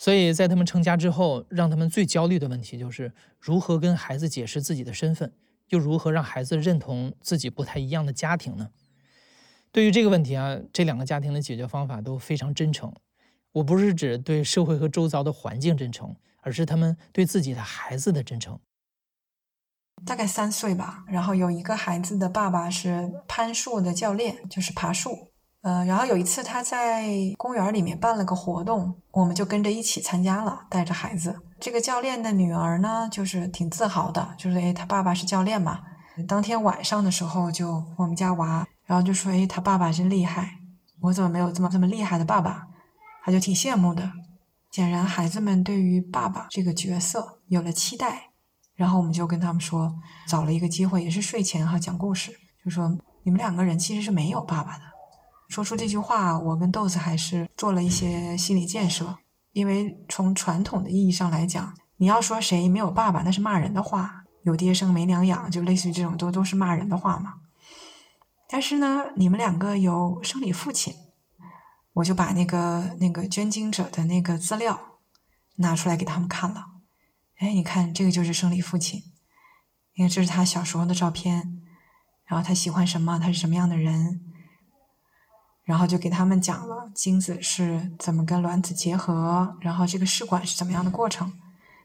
[0.00, 5.30] 所以在他们成家之后，让他们最焦虑的问题就是如何跟孩子解释自己的身份，
[5.68, 8.70] 又如何让孩子认同自己不太一样的家庭呢？
[9.70, 12.90] 对于这个问题啊，这两个家庭的解决方法都非常真诚。
[13.52, 18.58] 我不是指对社会和周遭的环境真诚，而是他们对自己的孩子的真诚。
[20.06, 25.29] 大概三岁吧，然后有一个孩子的爸爸是攀树的教练，就是爬树。
[25.62, 27.06] 呃，然后有一次他在
[27.36, 31.38] 公园里面办了个活动，我们就跟着一起参加了，带着孩子。
[31.60, 35.80] 这个教练的女儿呢，就是挺自豪的，就是诶，他爸爸是教练嘛。
[36.26, 40.58] 当天晚上的时候，就我们家娃，然后就说，诶，他爸爸真厉害，
[41.02, 42.66] 我怎么没有这么这么厉害的爸爸？
[43.24, 44.10] 他就挺羡慕的。
[44.70, 48.30] 显然，孩子们对于爸爸这个角色有了期待。
[48.74, 49.94] 然后我们就跟他们说，
[50.26, 52.32] 找了一个机会，也是睡前哈讲故事，
[52.64, 52.88] 就说
[53.24, 54.84] 你们两个人其实是没有爸爸的。
[55.50, 59.18] 说出这句话，我跟豆子还是做了一些心理建设，
[59.50, 67.34] 因为从传统的意义上来讲，你要说谁没有爸爸，那是骂人的话，有爹生没娘养，就类似于这种都都是骂人的话嘛。
[68.48, 70.94] 但是呢，你们两个有生理父亲，
[71.94, 74.98] 我就把那个那个捐精者的那个资料
[75.56, 76.66] 拿出来给他们看了。
[77.38, 79.02] 哎，你看这个就是生理父亲，
[79.96, 81.60] 你看这是他小时候的照片，
[82.24, 84.20] 然后他喜欢什么，他是什么样的人。
[85.70, 91.32] 然后就给他们讲了精子是怎么跟卵子结合，然后这个试管是怎么样的过程。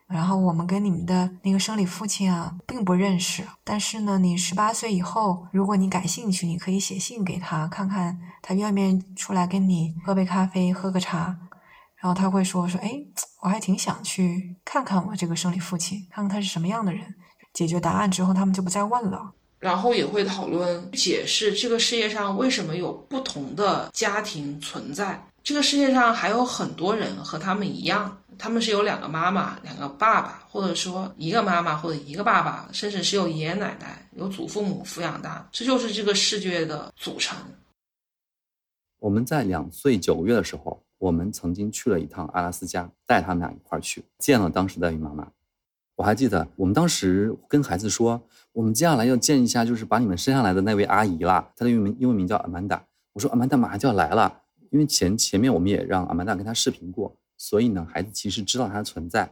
[0.08, 11.38] 然后我们跟你们的那个生理父亲啊并不认识，但是呢，你十八岁以后，如果你感兴趣，你可以写信给他，看看他愿不愿意出来跟你喝杯咖啡，喝个茶。
[12.02, 12.92] 然后他会说说，哎，
[13.44, 17.14] 我还挺想去看看我这个生理父亲，看看他是什么样的人。
[17.54, 19.34] 解决答案之后，他们就不再问了。
[19.66, 25.20] 然后也会讨论解释这个世界上为什么有不同的家庭存在。
[25.44, 35.50] 这个世界上还有很多人和他们一样，他们是有两个妈妈、两个爸爸，或者说一个妈妈或者一个爸爸，甚至是有爷爷奶奶、有祖父母抚养大。
[35.52, 37.36] 这就是这个世界的组成。
[39.00, 45.28] 我们在两岁九个月的时候，我们曾经去了一趟阿拉斯加，带他们俩一块儿去见了当时的孕妈妈。
[45.96, 48.22] 我还记得，我们当时跟孩子说。
[48.56, 51.46] 我们接下来要见一下，就是把你们生下来的那位阿姨啦。
[51.58, 52.82] 她的英文英文名叫阿曼达。
[53.12, 54.34] 我说阿曼达马上就要来了，
[54.70, 59.30] 因为前前面我们也让阿曼达跟她视频过，所以呢，孩子其实知道她的存在。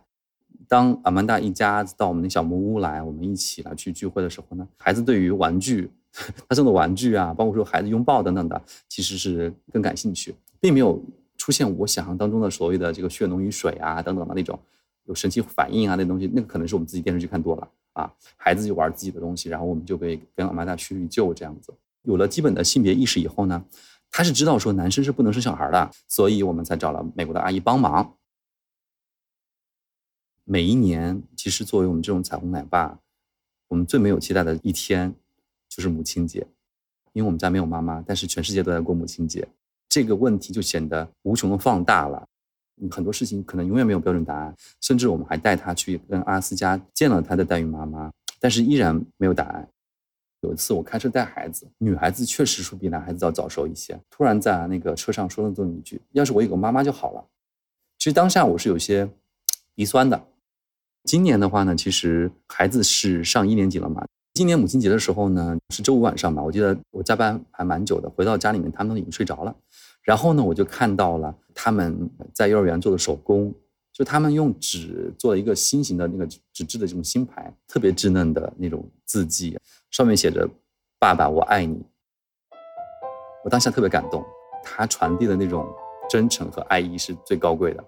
[0.67, 5.89] 当阿曼达一家子到我们的小木屋来，我们一起来去聚会的时候呢，孩子对于玩具，
[6.49, 11.01] 他送的玩具啊，包括说孩子拥抱等等的，其实是更感兴趣，并没有
[11.37, 14.59] 出现我想象当中的所谓的这个血浓于水啊等等的那种
[15.05, 17.65] 有神奇反应啊那东西，那个可能是我们自己电视剧看多了。
[17.93, 21.73] 啊，孩子就玩自己的东西，然后我们就可以跟阿妈达叙叙旧这样子。
[22.01, 23.63] 有了基本的性别意识以后呢，
[24.11, 28.17] 他是知道说男生是不能生小孩的，所以我们才找了美国的阿姨帮忙。
[30.43, 32.99] 每一年，其实作为我们这种彩虹奶爸，
[33.69, 35.15] 我们最没有期待的一天
[35.69, 36.45] 就是母亲节，
[37.13, 39.47] 因为我们家没有妈妈，但是全世界都在过母亲节，
[39.87, 42.27] 这个问题就显得无穷的放大了。
[42.91, 49.67] 很多事情可能永远没有标准答案，甚至我们还带他去跟阿拉斯加见了他的代孕妈妈，但是依然没有答案。
[50.41, 57.25] 有一次我开车带孩子，女孩子确实是比男孩子要早熟一些，突然在那个车上说了这么一句：“要是我有个妈妈就好了。”
[57.97, 59.09] 其实当下我是有些
[59.73, 60.21] 鼻酸的。
[61.05, 64.05] 今年的话呢，其实孩子是上一年级了嘛。
[64.33, 69.55] 今年母亲节的时候呢，是周五晚上吧，我记得我加班还蛮久的，回到家里面他们都已经睡着了。
[70.03, 73.53] 然后呢，我就看到了他们在幼儿园做的手工，
[73.91, 79.57] 就他们用纸做了一个心形的那个纸质的这种心牌，特别稚嫩的那种字迹，
[79.89, 80.47] 上面写着
[80.99, 81.81] “爸爸，我爱你”。
[83.45, 84.23] 我当下特别感动，
[84.63, 85.67] 他传递的那种
[86.09, 87.83] 真诚和爱意是最高贵的。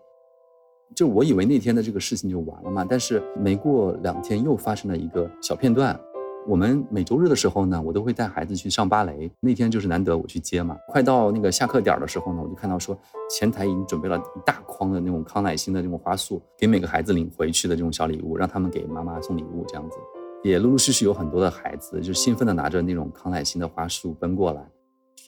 [0.95, 5.99] 就我以为那天的这个事情就完了嘛，但是没过两天又发生了一个小片段，
[6.47, 9.31] 我们每周日的时候呢，我都会带孩子去上芭蕾。
[9.39, 12.95] 那天就是难得我去接嘛，快到那个下课点的时候呢，我就看到说
[13.29, 19.97] 前台已经准备了一大筐的那种康乃馨的那种花束，给每个孩子领回去的这种小礼物，让他们给妈妈送礼物这样子。
[20.43, 24.63] 也陆陆续续有很多的孩子就兴奋的拿着那种康乃馨的花束奔过来。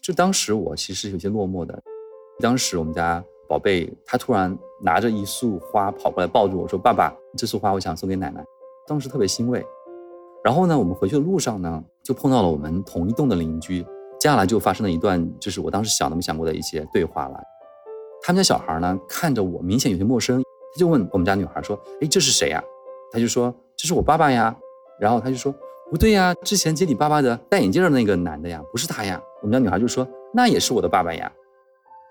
[0.03, 1.81] 就当时我其实有些落寞的，
[2.39, 8.45] 当时我们家宝贝他突然拿着一束花跑过来抱住我说：“爸爸，这束花我想送给奶奶。”
[8.87, 9.65] 当时特别欣慰。
[10.43, 13.85] 然后呢，我们回去的路上呢，就碰到了我们同一栋的邻居。
[14.19, 17.39] 接下来就发生了一段，就是我当时想都没想过的一些对话了。
[18.23, 20.41] 他们家小孩呢，看着我明显有些陌生，
[20.73, 22.63] 他就问我们家女孩说：“哎，这是谁呀？”
[23.11, 24.55] 他就说：“这是我爸爸呀。”
[24.99, 25.53] 然后他就说
[25.91, 31.31] ：“不对呀，之前接你爸爸的戴眼镜的那个男的呀，不是他呀。”我们家女孩就说：“那也是我的爸爸呀。”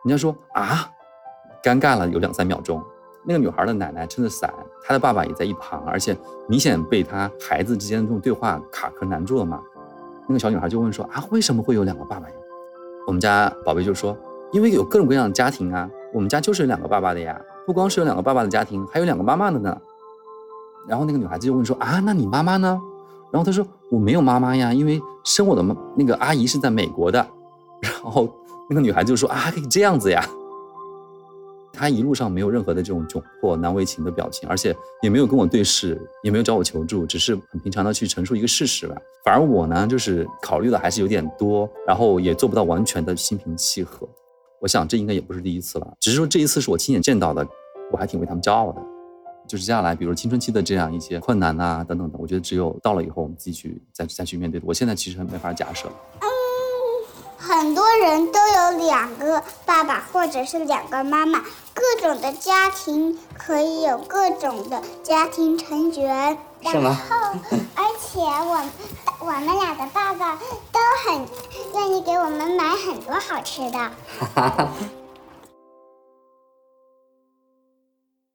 [0.04, 0.88] 人家说：“啊，
[1.62, 2.80] 尴尬了有两三秒钟。”
[3.26, 4.52] 那个女孩的奶奶撑着伞，
[4.84, 6.16] 她的爸爸也在一旁，而且
[6.48, 9.60] 明显被她孩子之间的这种对话卡壳难住了嘛。
[10.28, 12.34] 那个小女孩就问说：“啊，为什么会有两个爸爸呀？”
[13.06, 14.16] 我们家宝贝就说
[14.52, 19.76] ：“因为有各种各样的家庭啊，我们家就是有两个爸爸的呀，不光是有两个爸爸的家庭，还有两个妈妈的呢。”
[20.86, 22.80] 然后那个女孩子就问说：“啊，那你妈妈呢？”
[23.30, 25.64] 然后她说：“我没有妈妈呀，因为生我的
[25.96, 27.24] 那个阿姨是在美国的。”
[27.82, 28.28] 然后
[28.68, 30.24] 那个女孩子就说：“啊，可以这样子呀。”
[31.76, 38.96] 他一路上没有任何的这种窘迫难为情的表情，而且也没有跟我对视，也没有找我求助，只是很平常的去陈述一个事实吧。
[39.24, 44.08] 反而我呢，就是考虑的还是有点多，然后也做不到完全的心平气和。
[44.58, 47.46] 我想这应该也不是第一次了，只是说这一次是我亲眼见到的，
[47.92, 48.80] 我还挺为他们骄傲的。
[49.46, 54.60] 就是接下来，比如青春期的这样一些困难啊等等的，我觉得只有到了以后，我们自己去再再去面对。
[54.64, 55.88] 我现在其实没法假设。
[57.46, 66.36] 很多人都有两个爸爸或者是两个妈妈，各种的家庭可以有各种的家庭成员。
[66.64, 66.98] 是吗？
[67.08, 67.38] 然后，
[67.76, 68.68] 而且我
[69.20, 70.34] 我们俩的爸爸
[70.72, 71.24] 都很
[71.74, 73.92] 愿意给我们买很多好吃的。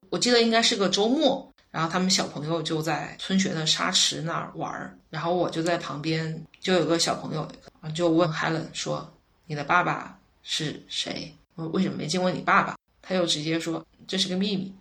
[0.09, 7.45] 我记得应该是个周末，然后他们小朋友就在村学的沙池那儿玩儿，然后我就在旁边，就有个小朋友
[7.82, 9.14] 啊就问 Helen 说
[9.45, 11.36] ：“你的爸爸是谁？
[11.55, 14.74] 我为什么没见过你爸爸？”他又直接说：“这是个秘密。”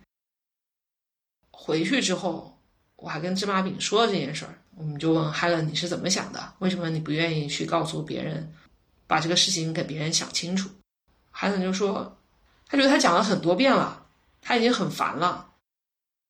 [1.51, 2.57] 回去之后，
[2.95, 6.55] 我还跟芝麻饼说了这件事儿，我们就问 Helen 你是怎么想的？
[6.61, 8.53] 为什么你不愿意去告诉别人，
[9.07, 10.70] 把这个事情给别人想清楚
[11.35, 12.16] ？Helen 就说
[12.68, 14.07] ：“他觉得他讲了很多遍了。”
[14.43, 15.49] 他已经很烦了，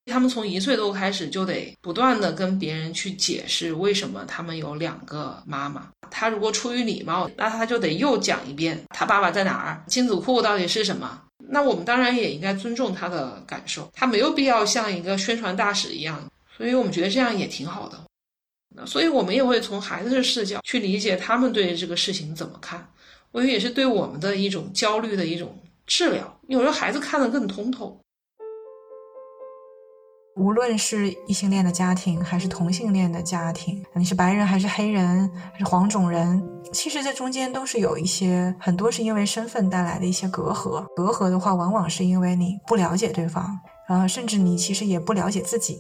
[0.07, 5.89] 他们从一岁多开始就得不断的跟别人去解释为什么他们有两个妈妈。
[6.11, 11.23] 他如果出于礼貌，那他就得又讲一遍他爸爸在哪儿，精子库到底是什么。
[11.49, 16.21] 那我们当然也应该尊重他的感受，他没有必要像一个宣传大使一样。
[16.57, 17.99] 所以我们觉得这样也挺好的。
[18.75, 22.87] 那所以我们也会从孩子的视角去理解他们对这个事情怎么看。
[23.33, 25.57] 我觉得也是对我们的一种焦虑的一种。
[25.87, 28.01] 治疗，有时候孩子看得更通透。
[30.41, 40.83] 无论是异性恋的家庭，还是同性恋的家庭，你是白人还是黑人，还是黄种人，其实这中间都是有一些，很多是因为身份带来的一些隔阂。
[40.97, 43.55] 隔阂的话，往往是因为你不了解对方，
[43.91, 45.79] 呃，甚至你其实也不了解自己。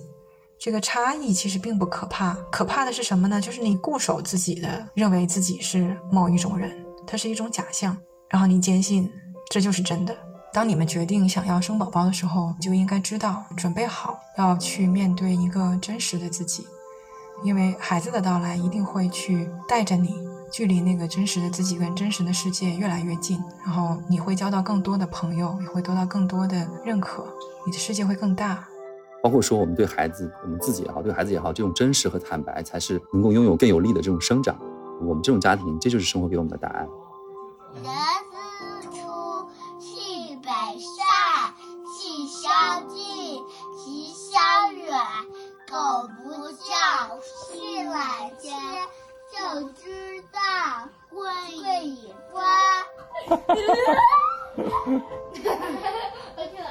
[0.58, 3.40] 这个差异其实并不可怕，可怕的是什么呢？
[3.40, 6.70] 就是你固守自己的，认为自己是某一种人，
[7.06, 7.96] 它是一种假象，
[8.28, 9.10] 然后你坚信。
[9.48, 10.16] 这就是真的。
[10.52, 16.66] 当你们决定想要生宝宝的时候，就应该知道准备好要去面对一个真实的自己，
[17.44, 20.14] 因为孩子的到来一定会去带着你
[20.50, 27.24] 距离那个真实的自己跟真实的世界越来越近，然后你会交到更多的朋友，也会得到更多的认可，
[27.64, 28.66] 你的世界会更大。
[29.22, 34.58] 包括说我们对孩子，我们自己也好，对孩子也好，这种真实和坦白才是能够拥有更有力的这种生长。
[35.00, 36.88] 我们这种家庭，这就是生活给我们的答案。
[45.90, 48.52] 狗不叫，去来接，
[49.32, 49.36] 就
[49.70, 50.38] 知道
[51.10, 51.18] 会
[51.64, 52.38] 尾巴。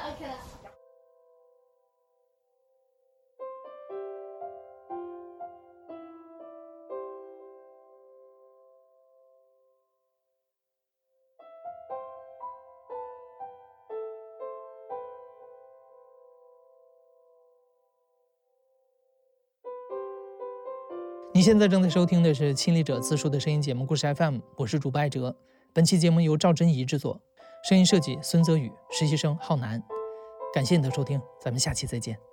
[21.40, 25.34] 你现在正在收听的是亲历者自述的声音节目《故事 FM》，我是主播艾哲。
[25.72, 27.18] 本期节目由赵真怡制作，
[27.66, 29.82] 声音设计孙泽宇，实习生浩南。
[30.52, 32.29] 感谢你的收听，咱们下期再见。